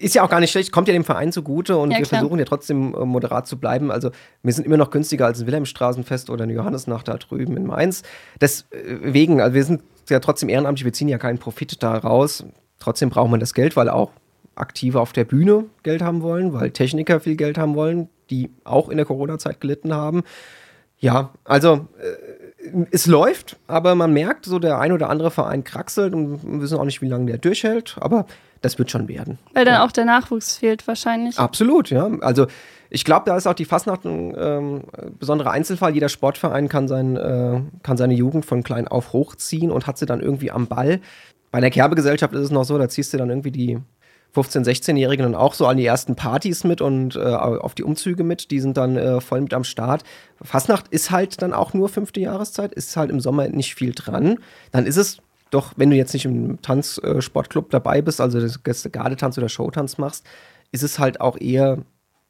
ist 0.03 0.15
ja 0.15 0.25
auch 0.25 0.31
gar 0.31 0.41
nicht 0.41 0.51
schlecht, 0.51 0.73
kommt 0.73 0.89
ja 0.89 0.95
dem 0.95 1.05
Verein 1.05 1.33
zugute 1.33 1.77
und 1.77 1.91
ja, 1.91 1.99
wir 1.99 2.07
klar. 2.07 2.21
versuchen 2.21 2.39
ja 2.39 2.45
trotzdem 2.45 2.95
äh, 2.95 3.05
moderat 3.05 3.47
zu 3.47 3.59
bleiben. 3.59 3.91
Also 3.91 4.11
wir 4.43 4.53
sind 4.53 4.65
immer 4.65 4.77
noch 4.77 4.91
günstiger 4.91 5.27
als 5.27 5.41
ein 5.41 5.47
Wilhelmstraßenfest 5.47 6.31
oder 6.31 6.45
eine 6.45 6.53
Johannesnacht 6.53 7.09
da 7.09 7.17
drüben 7.17 7.57
in 7.57 7.67
Mainz. 7.67 8.03
Deswegen, 8.41 9.41
also 9.41 9.55
wir 9.55 9.65
sind 9.65 9.83
ja 10.09 10.19
trotzdem 10.19 10.49
ehrenamtlich, 10.49 10.85
wir 10.85 10.93
ziehen 10.93 11.09
ja 11.09 11.19
keinen 11.19 11.39
Profit 11.39 11.83
da 11.83 11.97
raus. 11.97 12.45
Trotzdem 12.79 13.11
braucht 13.11 13.31
man 13.31 13.39
das 13.39 13.55
Geld, 13.55 13.77
weil 13.77 13.89
auch 13.89 14.11
Aktive 14.55 15.01
auf 15.01 15.13
der 15.13 15.25
Bühne 15.25 15.65
Geld 15.83 16.03
haben 16.03 16.23
wollen, 16.23 16.53
weil 16.53 16.71
Techniker 16.71 17.21
viel 17.21 17.37
Geld 17.37 17.59
haben 17.59 17.75
wollen, 17.75 18.09
die 18.31 18.51
auch 18.65 18.89
in 18.89 18.97
der 18.97 19.07
Corona-Zeit 19.07 19.61
gelitten 19.61 19.95
haben. 19.95 20.23
Ja, 20.99 21.31
also 21.45 21.89
äh, 21.99 22.85
es 22.91 23.07
läuft, 23.07 23.57
aber 23.67 23.95
man 23.95 24.13
merkt, 24.13 24.45
so 24.45 24.59
der 24.59 24.79
ein 24.79 24.93
oder 24.93 25.11
andere 25.11 25.31
Verein 25.31 25.65
kraxelt 25.65 26.15
und 26.15 26.43
wir 26.43 26.63
wissen 26.63 26.79
auch 26.79 26.85
nicht, 26.85 27.03
wie 27.03 27.09
lange 27.09 27.27
der 27.27 27.39
durchhält, 27.39 27.97
aber 28.01 28.27
das 28.61 28.79
wird 28.79 28.91
schon 28.91 29.09
werden. 29.09 29.39
Weil 29.53 29.65
dann 29.65 29.75
ja. 29.75 29.85
auch 29.85 29.93
der 29.93 30.05
Nachwuchs 30.05 30.59
fehlt 30.59 30.87
wahrscheinlich. 30.87 31.39
Absolut, 31.39 31.91
ja. 31.91 32.09
Also 32.21 32.47
ich 32.89 33.05
glaube, 33.05 33.25
da 33.27 33.37
ist 33.37 33.47
auch 33.47 33.55
die 33.55 33.65
Fastnacht 33.65 34.05
ein 34.05 34.35
ähm, 34.39 34.83
besonderer 35.19 35.51
Einzelfall. 35.51 35.95
Jeder 35.95 36.09
Sportverein 36.09 36.69
kann, 36.69 36.87
sein, 36.87 37.17
äh, 37.17 37.61
kann 37.83 37.97
seine 37.97 38.15
Jugend 38.15 38.47
von 38.47 38.63
klein 38.63 38.87
auf 38.87 39.13
hochziehen 39.13 39.71
und 39.71 39.87
hat 39.87 39.99
sie 39.99 40.07
dann 40.07 40.21
irgendwie 40.21 40.51
am 40.51 40.67
Ball. 40.67 41.01
Bei 41.51 41.59
einer 41.59 41.71
Kerbegesellschaft 41.71 42.33
ist 42.35 42.41
es 42.41 42.51
noch 42.51 42.65
so, 42.65 42.79
da 42.79 42.89
ziehst 42.89 43.13
du 43.13 43.19
dann 43.19 43.31
irgendwie 43.31 43.51
die 43.51 43.79
15-, 44.35 44.65
16-Jährigen 44.65 45.25
dann 45.25 45.35
auch 45.35 45.55
so 45.55 45.67
an 45.67 45.77
die 45.77 45.85
ersten 45.85 46.17
Partys 46.17 46.65
mit 46.65 46.81
und 46.81 47.17
äh, 47.17 47.21
auf 47.21 47.75
die 47.75 47.83
Umzüge 47.83 48.25
mit. 48.25 48.51
Die 48.51 48.61
sind 48.61 48.77
dann 48.77 48.97
äh, 48.97 49.21
voll 49.21 49.43
mit 49.43 49.53
am 49.53 49.65
Start. 49.65 50.05
Fastnacht 50.41 50.89
ist 50.89 51.11
halt 51.11 51.43
dann 51.43 51.53
auch 51.53 51.75
nur 51.75 51.89
fünfte 51.89 52.21
Jahreszeit, 52.21 52.73
ist 52.73 52.97
halt 52.97 53.11
im 53.11 53.21
Sommer 53.21 53.49
nicht 53.49 53.75
viel 53.75 53.93
dran. 53.93 54.39
Dann 54.71 54.87
ist 54.87 54.97
es 54.97 55.19
doch, 55.51 55.75
wenn 55.77 55.91
du 55.91 55.97
jetzt 55.97 56.15
nicht 56.15 56.25
im 56.25 56.63
Tanzsportclub 56.63 57.71
dabei 57.71 58.01
bist, 58.01 58.21
also 58.21 58.41
das 58.41 58.63
Gardetanz 58.91 59.37
oder 59.37 59.51
Showtanz 59.51 59.99
machst, 59.99 60.25
ist 60.71 60.83
es 60.83 60.99
halt 60.99 61.21
auch 61.21 61.39
eher 61.39 61.79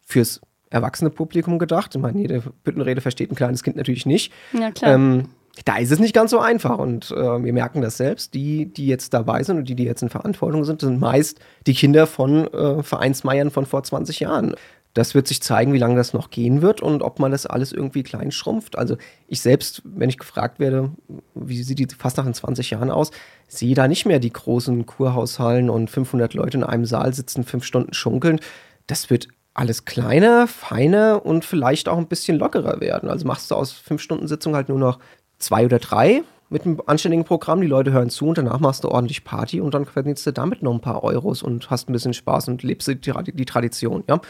fürs 0.04 0.40
erwachsene 0.70 1.10
Publikum 1.10 1.58
gedacht. 1.60 1.94
Ich 1.94 2.00
meine, 2.00 2.18
jede 2.18 2.42
Büttenrede 2.64 3.00
versteht 3.00 3.30
ein 3.30 3.36
kleines 3.36 3.62
Kind 3.62 3.76
natürlich 3.76 4.06
nicht. 4.06 4.32
Ja, 4.52 4.72
klar. 4.72 4.94
Ähm, 4.94 5.28
da 5.64 5.76
ist 5.76 5.92
es 5.92 5.98
nicht 5.98 6.14
ganz 6.14 6.30
so 6.30 6.38
einfach 6.38 6.78
und 6.78 7.10
äh, 7.10 7.44
wir 7.44 7.52
merken 7.52 7.82
das 7.82 7.98
selbst. 7.98 8.34
Die, 8.34 8.66
die 8.66 8.86
jetzt 8.86 9.12
dabei 9.12 9.42
sind 9.42 9.58
und 9.58 9.68
die, 9.68 9.74
die 9.74 9.84
jetzt 9.84 10.02
in 10.02 10.08
Verantwortung 10.08 10.64
sind, 10.64 10.80
sind 10.80 10.98
meist 10.98 11.40
die 11.66 11.74
Kinder 11.74 12.06
von 12.06 12.46
äh, 12.52 12.82
Vereinsmeiern 12.82 13.50
von 13.50 13.66
vor 13.66 13.82
20 13.82 14.20
Jahren. 14.20 14.54
Das 14.94 15.14
wird 15.14 15.26
sich 15.26 15.42
zeigen, 15.42 15.72
wie 15.72 15.78
lange 15.78 15.96
das 15.96 16.12
noch 16.12 16.30
gehen 16.30 16.60
wird 16.60 16.82
und 16.82 17.02
ob 17.02 17.18
man 17.18 17.30
das 17.30 17.46
alles 17.46 17.72
irgendwie 17.72 18.02
klein 18.02 18.30
schrumpft. 18.30 18.76
Also 18.76 18.96
ich 19.26 19.40
selbst, 19.40 19.82
wenn 19.84 20.10
ich 20.10 20.18
gefragt 20.18 20.58
werde, 20.58 20.90
wie 21.34 21.62
sieht 21.62 21.78
die 21.78 21.88
fast 21.96 22.18
nach 22.18 22.26
in 22.26 22.34
20 22.34 22.70
Jahren 22.70 22.90
aus, 22.90 23.10
sehe 23.48 23.74
da 23.74 23.88
nicht 23.88 24.04
mehr 24.04 24.18
die 24.18 24.32
großen 24.32 24.84
Kurhaushallen 24.84 25.70
und 25.70 25.88
500 25.88 26.34
Leute 26.34 26.58
in 26.58 26.64
einem 26.64 26.84
Saal 26.84 27.14
sitzen, 27.14 27.44
fünf 27.44 27.64
Stunden 27.64 27.94
schunkeln. 27.94 28.40
Das 28.86 29.08
wird 29.08 29.28
alles 29.54 29.84
kleiner, 29.84 30.46
feiner 30.46 31.24
und 31.24 31.44
vielleicht 31.44 31.88
auch 31.88 31.98
ein 31.98 32.06
bisschen 32.06 32.38
lockerer 32.38 32.80
werden. 32.80 33.08
Also 33.08 33.26
machst 33.26 33.50
du 33.50 33.54
aus 33.54 33.72
fünf 33.72 34.00
Stunden 34.02 34.28
Sitzung 34.28 34.54
halt 34.54 34.68
nur 34.68 34.78
noch 34.78 34.98
zwei 35.42 35.64
oder 35.64 35.78
drei 35.78 36.22
mit 36.48 36.64
einem 36.66 36.80
anständigen 36.86 37.24
Programm. 37.24 37.60
Die 37.60 37.66
Leute 37.66 37.92
hören 37.92 38.10
zu 38.10 38.26
und 38.26 38.38
danach 38.38 38.60
machst 38.60 38.84
du 38.84 38.88
ordentlich 38.88 39.24
Party 39.24 39.60
und 39.60 39.74
dann 39.74 39.86
verdienst 39.86 40.26
du 40.26 40.32
damit 40.32 40.62
noch 40.62 40.72
ein 40.72 40.80
paar 40.80 41.02
Euros 41.02 41.42
und 41.42 41.70
hast 41.70 41.88
ein 41.88 41.92
bisschen 41.92 42.14
Spaß 42.14 42.48
und 42.48 42.62
lebst 42.62 42.88
die, 42.88 42.96
die 42.96 43.44
Tradition. 43.44 44.04
Ja? 44.08 44.20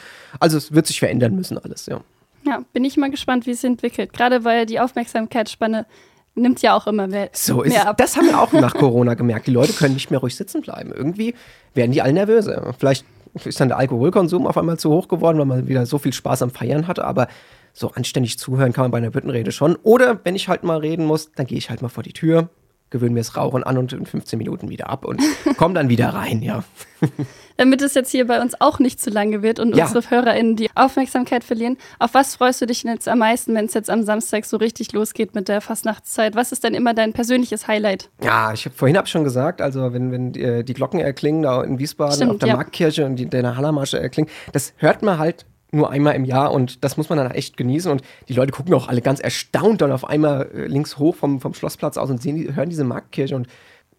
Also 0.40 0.56
es 0.56 0.72
wird 0.72 0.86
sich 0.86 1.00
verändern 1.00 1.34
müssen 1.34 1.58
alles, 1.58 1.86
ja. 1.86 2.00
Ja, 2.44 2.60
bin 2.72 2.84
ich 2.84 2.96
mal 2.96 3.10
gespannt, 3.10 3.46
wie 3.46 3.52
es 3.52 3.60
sich 3.60 3.70
entwickelt. 3.70 4.12
Gerade 4.12 4.44
weil 4.44 4.66
die 4.66 4.80
Aufmerksamkeitsspanne 4.80 5.86
nimmt 6.34 6.62
ja 6.62 6.74
auch 6.74 6.86
immer 6.86 7.06
mehr, 7.06 7.30
so 7.32 7.62
ist, 7.62 7.72
mehr 7.72 7.88
ab. 7.88 7.96
Das 7.98 8.16
haben 8.16 8.26
wir 8.26 8.40
auch 8.40 8.52
nach 8.52 8.74
Corona 8.74 9.14
gemerkt. 9.14 9.46
Die 9.46 9.52
Leute 9.52 9.72
können 9.72 9.94
nicht 9.94 10.10
mehr 10.10 10.20
ruhig 10.20 10.34
sitzen 10.34 10.62
bleiben. 10.62 10.92
Irgendwie 10.92 11.34
werden 11.74 11.92
die 11.92 12.02
alle 12.02 12.12
nervöser. 12.12 12.74
Vielleicht 12.78 13.04
ist 13.44 13.60
dann 13.60 13.68
der 13.68 13.78
Alkoholkonsum 13.78 14.46
auf 14.46 14.58
einmal 14.58 14.78
zu 14.78 14.90
hoch 14.90 15.08
geworden, 15.08 15.38
weil 15.38 15.46
man 15.46 15.68
wieder 15.68 15.86
so 15.86 15.98
viel 15.98 16.12
Spaß 16.12 16.42
am 16.42 16.50
Feiern 16.50 16.88
hatte, 16.88 17.04
aber 17.04 17.28
so 17.72 17.90
anständig 17.92 18.38
zuhören 18.38 18.72
kann 18.72 18.84
man 18.84 18.90
bei 18.90 18.98
einer 18.98 19.10
Büttenrede 19.10 19.52
schon. 19.52 19.76
Oder 19.76 20.20
wenn 20.24 20.36
ich 20.36 20.48
halt 20.48 20.62
mal 20.62 20.78
reden 20.78 21.06
muss, 21.06 21.32
dann 21.32 21.46
gehe 21.46 21.58
ich 21.58 21.70
halt 21.70 21.82
mal 21.82 21.88
vor 21.88 22.02
die 22.02 22.12
Tür, 22.12 22.50
gewöhne 22.92 23.14
mir 23.14 23.20
das 23.20 23.36
Rauchen 23.36 23.64
an 23.64 23.78
und 23.78 23.92
in 23.92 24.06
15 24.06 24.38
Minuten 24.38 24.68
wieder 24.68 24.88
ab 24.88 25.04
und 25.04 25.20
komme 25.56 25.74
dann 25.74 25.88
wieder 25.88 26.10
rein, 26.10 26.42
ja. 26.42 26.62
Damit 27.56 27.82
es 27.82 27.94
jetzt 27.94 28.10
hier 28.10 28.26
bei 28.26 28.40
uns 28.40 28.60
auch 28.60 28.78
nicht 28.78 29.00
zu 29.00 29.10
lange 29.10 29.42
wird 29.42 29.58
und 29.58 29.76
ja. 29.76 29.86
unsere 29.86 30.08
HörerInnen 30.08 30.56
die 30.56 30.70
Aufmerksamkeit 30.74 31.42
verlieren, 31.42 31.76
auf 31.98 32.14
was 32.14 32.36
freust 32.36 32.60
du 32.60 32.66
dich 32.66 32.82
jetzt 32.82 33.08
am 33.08 33.18
meisten, 33.18 33.54
wenn 33.54 33.66
es 33.66 33.74
jetzt 33.74 33.90
am 33.90 34.04
Samstag 34.04 34.44
so 34.44 34.56
richtig 34.56 34.92
losgeht 34.92 35.34
mit 35.34 35.48
der 35.48 35.60
Fastnachtszeit? 35.60 36.34
Was 36.34 36.52
ist 36.52 36.64
denn 36.64 36.74
immer 36.74 36.94
dein 36.94 37.12
persönliches 37.12 37.66
Highlight? 37.66 38.10
Ja, 38.22 38.52
ich 38.52 38.64
habe 38.64 38.74
vorhin 38.74 38.96
hab 38.96 39.08
schon 39.08 39.24
gesagt, 39.24 39.60
also 39.60 39.92
wenn, 39.92 40.12
wenn 40.12 40.32
die, 40.32 40.64
die 40.64 40.74
Glocken 40.74 41.00
erklingen 41.00 41.42
da 41.42 41.62
in 41.62 41.78
Wiesbaden 41.78 42.14
Stimmt, 42.14 42.30
auf 42.32 42.38
der 42.38 42.48
ja. 42.48 42.56
Marktkirche 42.56 43.04
und 43.04 43.16
die, 43.16 43.26
der 43.26 43.56
Hallermasche 43.56 43.98
erklingen, 43.98 44.30
das 44.52 44.74
hört 44.76 45.02
man 45.02 45.18
halt 45.18 45.46
nur 45.72 45.90
einmal 45.90 46.14
im 46.14 46.24
Jahr 46.24 46.52
und 46.52 46.84
das 46.84 46.96
muss 46.96 47.08
man 47.08 47.18
dann 47.18 47.30
echt 47.30 47.56
genießen. 47.56 47.90
Und 47.90 48.02
die 48.28 48.34
Leute 48.34 48.52
gucken 48.52 48.74
auch 48.74 48.88
alle 48.88 49.00
ganz 49.00 49.20
erstaunt 49.20 49.80
dann 49.80 49.90
auf 49.90 50.06
einmal 50.08 50.50
äh, 50.54 50.66
links 50.66 50.98
hoch 50.98 51.16
vom, 51.16 51.40
vom 51.40 51.54
Schlossplatz 51.54 51.96
aus 51.96 52.10
und 52.10 52.22
sehen, 52.22 52.54
hören 52.54 52.68
diese 52.68 52.84
Marktkirche 52.84 53.34
und 53.34 53.48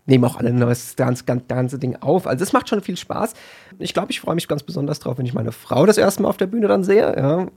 nehmen 0.05 0.25
auch 0.25 0.35
alle 0.35 0.53
das 0.53 0.95
ganze, 0.95 1.23
ganze 1.23 1.79
Ding 1.79 1.95
auf. 2.01 2.27
Also 2.27 2.43
es 2.43 2.53
macht 2.53 2.69
schon 2.69 2.81
viel 2.81 2.97
Spaß. 2.97 3.33
Ich 3.79 3.93
glaube, 3.93 4.11
ich 4.11 4.19
freue 4.19 4.35
mich 4.35 4.47
ganz 4.47 4.61
besonders 4.61 4.99
drauf, 4.99 5.17
wenn 5.17 5.25
ich 5.25 5.33
meine 5.33 5.51
Frau 5.51 5.85
das 5.85 5.97
erste 5.97 6.21
Mal 6.21 6.29
auf 6.29 6.37
der 6.37 6.47
Bühne 6.47 6.67
dann 6.67 6.83
sehe. 6.83 7.15
Ja, 7.15 7.47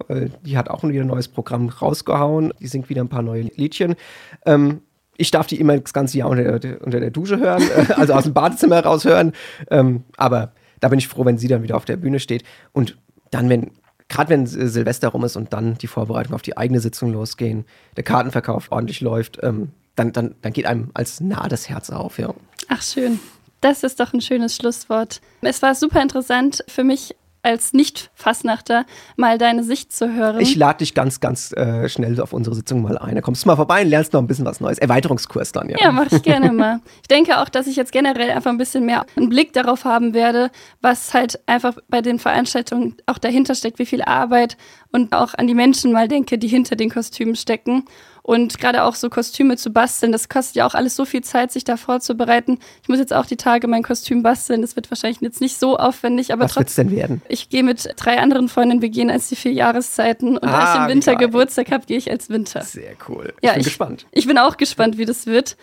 die 0.45 0.57
hat 0.57 0.71
auch 0.71 0.85
wieder 0.85 1.01
ein 1.01 1.09
neues 1.09 1.27
Programm 1.27 1.69
rausgehauen. 1.69 2.55
Die 2.61 2.69
singt 2.69 2.89
wieder 2.89 3.03
ein 3.03 3.09
paar 3.09 3.23
neue 3.23 3.43
Liedchen. 3.57 3.97
Ähm, 4.45 4.81
ich 5.17 5.31
darf 5.31 5.47
die 5.47 5.59
immer 5.59 5.77
das 5.79 5.93
ganze 5.93 6.19
Jahr 6.19 6.29
unter 6.29 6.59
der, 6.59 6.83
unter 6.83 7.01
der 7.01 7.11
Dusche 7.11 7.39
hören, 7.39 7.63
äh, 7.77 7.93
also 7.95 8.13
aus 8.15 8.25
dem 8.25 8.35
Badezimmer 8.35 8.81
raus 8.81 9.05
hören. 9.05 9.33
Ähm, 9.71 10.05
aber 10.17 10.53
da 10.81 10.89
bin 10.89 10.99
ich 10.99 11.09
froh, 11.09 11.25
wenn 11.25 11.39
sie 11.39 11.49
dann 11.49 11.63
wieder 11.63 11.77
auf 11.77 11.85
der 11.85 11.97
Bühne 11.97 12.21
steht. 12.21 12.45
Und 12.73 12.97
dann, 13.31 13.49
wenn 13.49 13.73
gerade 14.09 14.31
wenn 14.31 14.47
Silvester 14.47 15.09
rum 15.09 15.25
ist 15.25 15.37
und 15.37 15.53
dann 15.53 15.79
die 15.79 15.87
Vorbereitung 15.87 16.35
auf 16.35 16.43
die 16.43 16.57
eigene 16.57 16.81
Sitzung 16.81 17.13
losgehen, 17.13 17.65
der 17.97 18.05
Kartenverkauf 18.05 18.71
ordentlich 18.71 19.01
läuft, 19.01 19.39
ähm, 19.43 19.73
dann, 19.97 20.13
dann, 20.13 20.35
dann 20.43 20.53
geht 20.53 20.67
einem 20.67 20.91
als 20.95 21.21
nah 21.21 21.49
das 21.49 21.69
Herz 21.69 21.91
auf, 21.91 22.19
ja. 22.19 22.35
Ach, 22.69 22.83
schön. 22.83 23.19
Das 23.61 23.83
ist 23.83 23.99
doch 24.01 24.13
ein 24.13 24.21
schönes 24.21 24.55
Schlusswort. 24.55 25.21
Es 25.41 25.63
war 25.63 25.75
super 25.75 26.03
interessant 26.03 26.63
für 26.69 26.85
mich 26.85 27.17
als 27.47 27.73
Nicht-Fassnachter 27.73 28.87
mal 29.15 29.39
deine 29.39 29.63
Sicht 29.63 29.93
zu 29.93 30.13
hören. 30.13 30.41
Ich 30.41 30.57
lade 30.57 30.79
dich 30.79 30.95
ganz, 30.95 31.21
ganz 31.21 31.53
äh, 31.53 31.89
schnell 31.89 32.21
auf 32.21 32.33
unsere 32.33 32.57
Sitzung 32.57 32.83
mal 32.83 32.99
ein. 32.99 33.15
Da 33.15 33.21
kommst 33.21 33.45
du 33.45 33.49
mal 33.49 33.55
vorbei 33.55 33.83
und 33.83 33.89
lernst 33.89 34.13
noch 34.13 34.21
ein 34.21 34.27
bisschen 34.27 34.45
was 34.45 34.59
Neues. 34.59 34.79
Erweiterungskurs 34.79 35.53
dann, 35.53 35.69
ja. 35.69 35.77
Ja, 35.81 35.93
mache 35.93 36.17
ich 36.17 36.23
gerne 36.23 36.51
mal. 36.53 36.81
Ich 37.03 37.09
denke 37.09 37.41
auch, 37.41 37.49
dass 37.49 37.69
ich 37.69 37.77
jetzt 37.77 37.93
generell 37.93 38.31
einfach 38.31 38.51
ein 38.51 38.59
bisschen 38.59 38.85
mehr 38.85 39.07
einen 39.17 39.29
Blick 39.29 39.53
darauf 39.53 39.85
haben 39.85 40.13
werde, 40.13 40.51
was 40.81 41.15
halt 41.15 41.39
einfach 41.47 41.77
bei 41.89 42.03
den 42.03 42.19
Veranstaltungen 42.19 42.97
auch 43.07 43.19
dahinter 43.19 43.55
steckt, 43.55 43.79
wie 43.79 43.87
viel 43.87 44.03
Arbeit 44.03 44.57
und 44.91 45.13
auch 45.13 45.35
an 45.35 45.47
die 45.47 45.55
Menschen 45.55 45.93
mal 45.93 46.09
denke, 46.09 46.39
die 46.39 46.49
hinter 46.49 46.75
den 46.75 46.91
Kostümen 46.91 47.37
stecken. 47.37 47.85
Und 48.27 48.59
gerade 48.59 48.83
auch 48.83 48.97
so 48.97 49.09
Kostüme 49.09 49.57
zu 49.57 49.71
basteln, 49.71 50.11
das 50.11 50.29
kostet 50.29 50.57
ja 50.57 50.67
auch 50.67 50.75
alles 50.75 50.97
so 50.97 51.05
viel 51.05 51.23
Zeit, 51.23 51.53
sich 51.53 51.63
da 51.63 51.77
vorzubereiten. 51.77 52.59
Ich 52.83 52.89
muss 52.89 52.99
jetzt 52.99 53.13
auch 53.13 53.25
die 53.25 53.37
Tage 53.37 53.69
mein 53.69 53.85
Kostüm 53.85 54.25
basteln. 54.25 54.63
Das 54.63 54.75
wird 54.75 54.91
wahrscheinlich 54.91 55.21
jetzt 55.21 55.41
nicht 55.41 55.61
so 55.61 55.77
aufwendig, 55.77 56.33
aber 56.33 56.43
Was 56.43 56.57
wird's 56.57 56.75
denn 56.75 56.91
werden? 56.91 57.23
Ich 57.29 57.51
gehe 57.51 57.63
mit 57.63 57.89
drei 57.95 58.19
anderen 58.19 58.49
Freundinnen, 58.49 58.83
wir 58.83 58.89
gehen 58.89 59.13
als 59.13 59.29
die 59.29 59.37
vier 59.37 59.53
Jahreszeiten. 59.53 60.39
Und 60.39 60.49
ah, 60.49 60.51
da 60.51 60.75
ich 60.75 60.81
im 60.81 60.97
Winter 60.97 61.15
Geburtstag 61.15 61.71
habe, 61.71 61.87
gehe 61.87 61.99
ich 61.99 62.11
als 62.11 62.29
Winter. 62.29 62.63
Sehr 62.63 62.95
cool. 63.09 63.33
Ich 63.41 63.47
ja, 63.47 63.53
bin 63.53 63.61
ich, 63.61 63.67
gespannt. 63.69 64.07
Ich 64.11 64.27
bin 64.27 64.39
auch 64.39 64.57
gespannt, 64.57 64.99
wie 64.99 65.05
das 65.05 65.27
wird. 65.27 65.57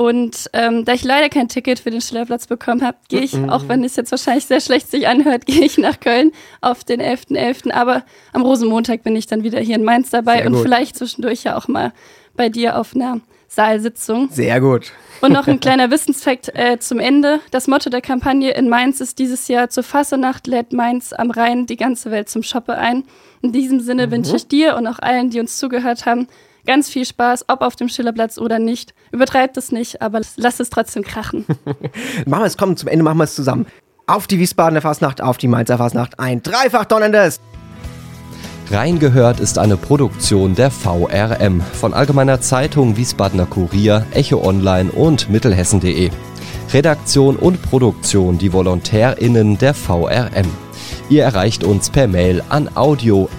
Und 0.00 0.48
ähm, 0.54 0.86
da 0.86 0.94
ich 0.94 1.04
leider 1.04 1.28
kein 1.28 1.48
Ticket 1.48 1.78
für 1.78 1.90
den 1.90 2.00
Schillerplatz 2.00 2.46
bekommen 2.46 2.82
habe, 2.82 2.96
gehe 3.10 3.20
ich, 3.20 3.36
auch 3.50 3.68
wenn 3.68 3.84
es 3.84 3.96
jetzt 3.96 4.10
wahrscheinlich 4.10 4.46
sehr 4.46 4.62
schlecht 4.62 4.90
sich 4.90 5.06
anhört, 5.06 5.44
gehe 5.46 5.62
ich 5.62 5.76
nach 5.76 6.00
Köln 6.00 6.32
auf 6.62 6.84
den 6.84 7.02
11.11. 7.02 7.36
.11. 7.36 7.72
Aber 7.72 8.02
am 8.32 8.40
Rosenmontag 8.40 9.02
bin 9.02 9.14
ich 9.14 9.26
dann 9.26 9.42
wieder 9.42 9.60
hier 9.60 9.76
in 9.76 9.84
Mainz 9.84 10.08
dabei 10.08 10.38
sehr 10.38 10.46
und 10.46 10.54
gut. 10.54 10.62
vielleicht 10.62 10.96
zwischendurch 10.96 11.44
ja 11.44 11.54
auch 11.54 11.68
mal 11.68 11.92
bei 12.34 12.48
dir 12.48 12.78
auf 12.78 12.96
einer 12.96 13.20
Saalsitzung. 13.48 14.30
Sehr 14.30 14.58
gut. 14.62 14.90
Und 15.20 15.34
noch 15.34 15.46
ein 15.46 15.60
kleiner 15.60 15.90
Wissensfakt 15.90 16.50
äh, 16.54 16.78
zum 16.78 16.98
Ende. 16.98 17.40
Das 17.50 17.68
Motto 17.68 17.90
der 17.90 18.00
Kampagne 18.00 18.52
in 18.52 18.70
Mainz 18.70 19.02
ist 19.02 19.18
dieses 19.18 19.48
Jahr 19.48 19.68
zur 19.68 19.82
Fassenacht 19.82 20.46
lädt 20.46 20.72
Mainz 20.72 21.12
am 21.12 21.30
Rhein 21.30 21.66
die 21.66 21.76
ganze 21.76 22.10
Welt 22.10 22.30
zum 22.30 22.42
Shoppe 22.42 22.78
ein. 22.78 23.04
In 23.42 23.52
diesem 23.52 23.80
Sinne 23.80 24.06
mhm. 24.06 24.12
wünsche 24.12 24.36
ich 24.36 24.48
dir 24.48 24.76
und 24.76 24.86
auch 24.86 25.00
allen, 25.00 25.28
die 25.28 25.40
uns 25.40 25.58
zugehört 25.58 26.06
haben, 26.06 26.26
ganz 26.66 26.88
viel 26.88 27.04
Spaß, 27.04 27.46
ob 27.48 27.62
auf 27.62 27.76
dem 27.76 27.88
Schillerplatz 27.88 28.38
oder 28.38 28.58
nicht. 28.58 28.94
Übertreibt 29.12 29.56
es 29.56 29.72
nicht, 29.72 30.02
aber 30.02 30.20
lasst 30.36 30.60
es 30.60 30.70
trotzdem 30.70 31.02
krachen. 31.02 31.44
machen 32.26 32.42
wir 32.42 32.46
es, 32.46 32.56
komm, 32.56 32.76
zum 32.76 32.88
Ende 32.88 33.04
machen 33.04 33.18
wir 33.18 33.24
es 33.24 33.34
zusammen. 33.34 33.66
Auf 34.06 34.26
die 34.26 34.38
Wiesbadener 34.38 34.80
Fasnacht, 34.80 35.20
auf 35.20 35.38
die 35.38 35.48
Mainzer 35.48 35.78
Fasnacht, 35.78 36.18
ein 36.18 36.42
dreifach 36.42 36.84
donnerndes. 36.84 37.40
Reingehört 38.70 39.40
ist 39.40 39.58
eine 39.58 39.76
Produktion 39.76 40.54
der 40.54 40.70
VRM 40.70 41.60
von 41.60 41.92
Allgemeiner 41.92 42.40
Zeitung, 42.40 42.96
Wiesbadener 42.96 43.46
Kurier, 43.46 44.06
Echo 44.12 44.44
Online 44.44 44.92
und 44.92 45.28
Mittelhessen.de. 45.28 46.10
Redaktion 46.72 47.34
und 47.34 47.60
Produktion 47.62 48.38
die 48.38 48.52
VolontärInnen 48.52 49.58
der 49.58 49.74
VRM. 49.74 50.46
Ihr 51.08 51.24
erreicht 51.24 51.64
uns 51.64 51.90
per 51.90 52.06
Mail 52.06 52.44
an 52.48 52.70
audio.vrm.de. 52.76 53.30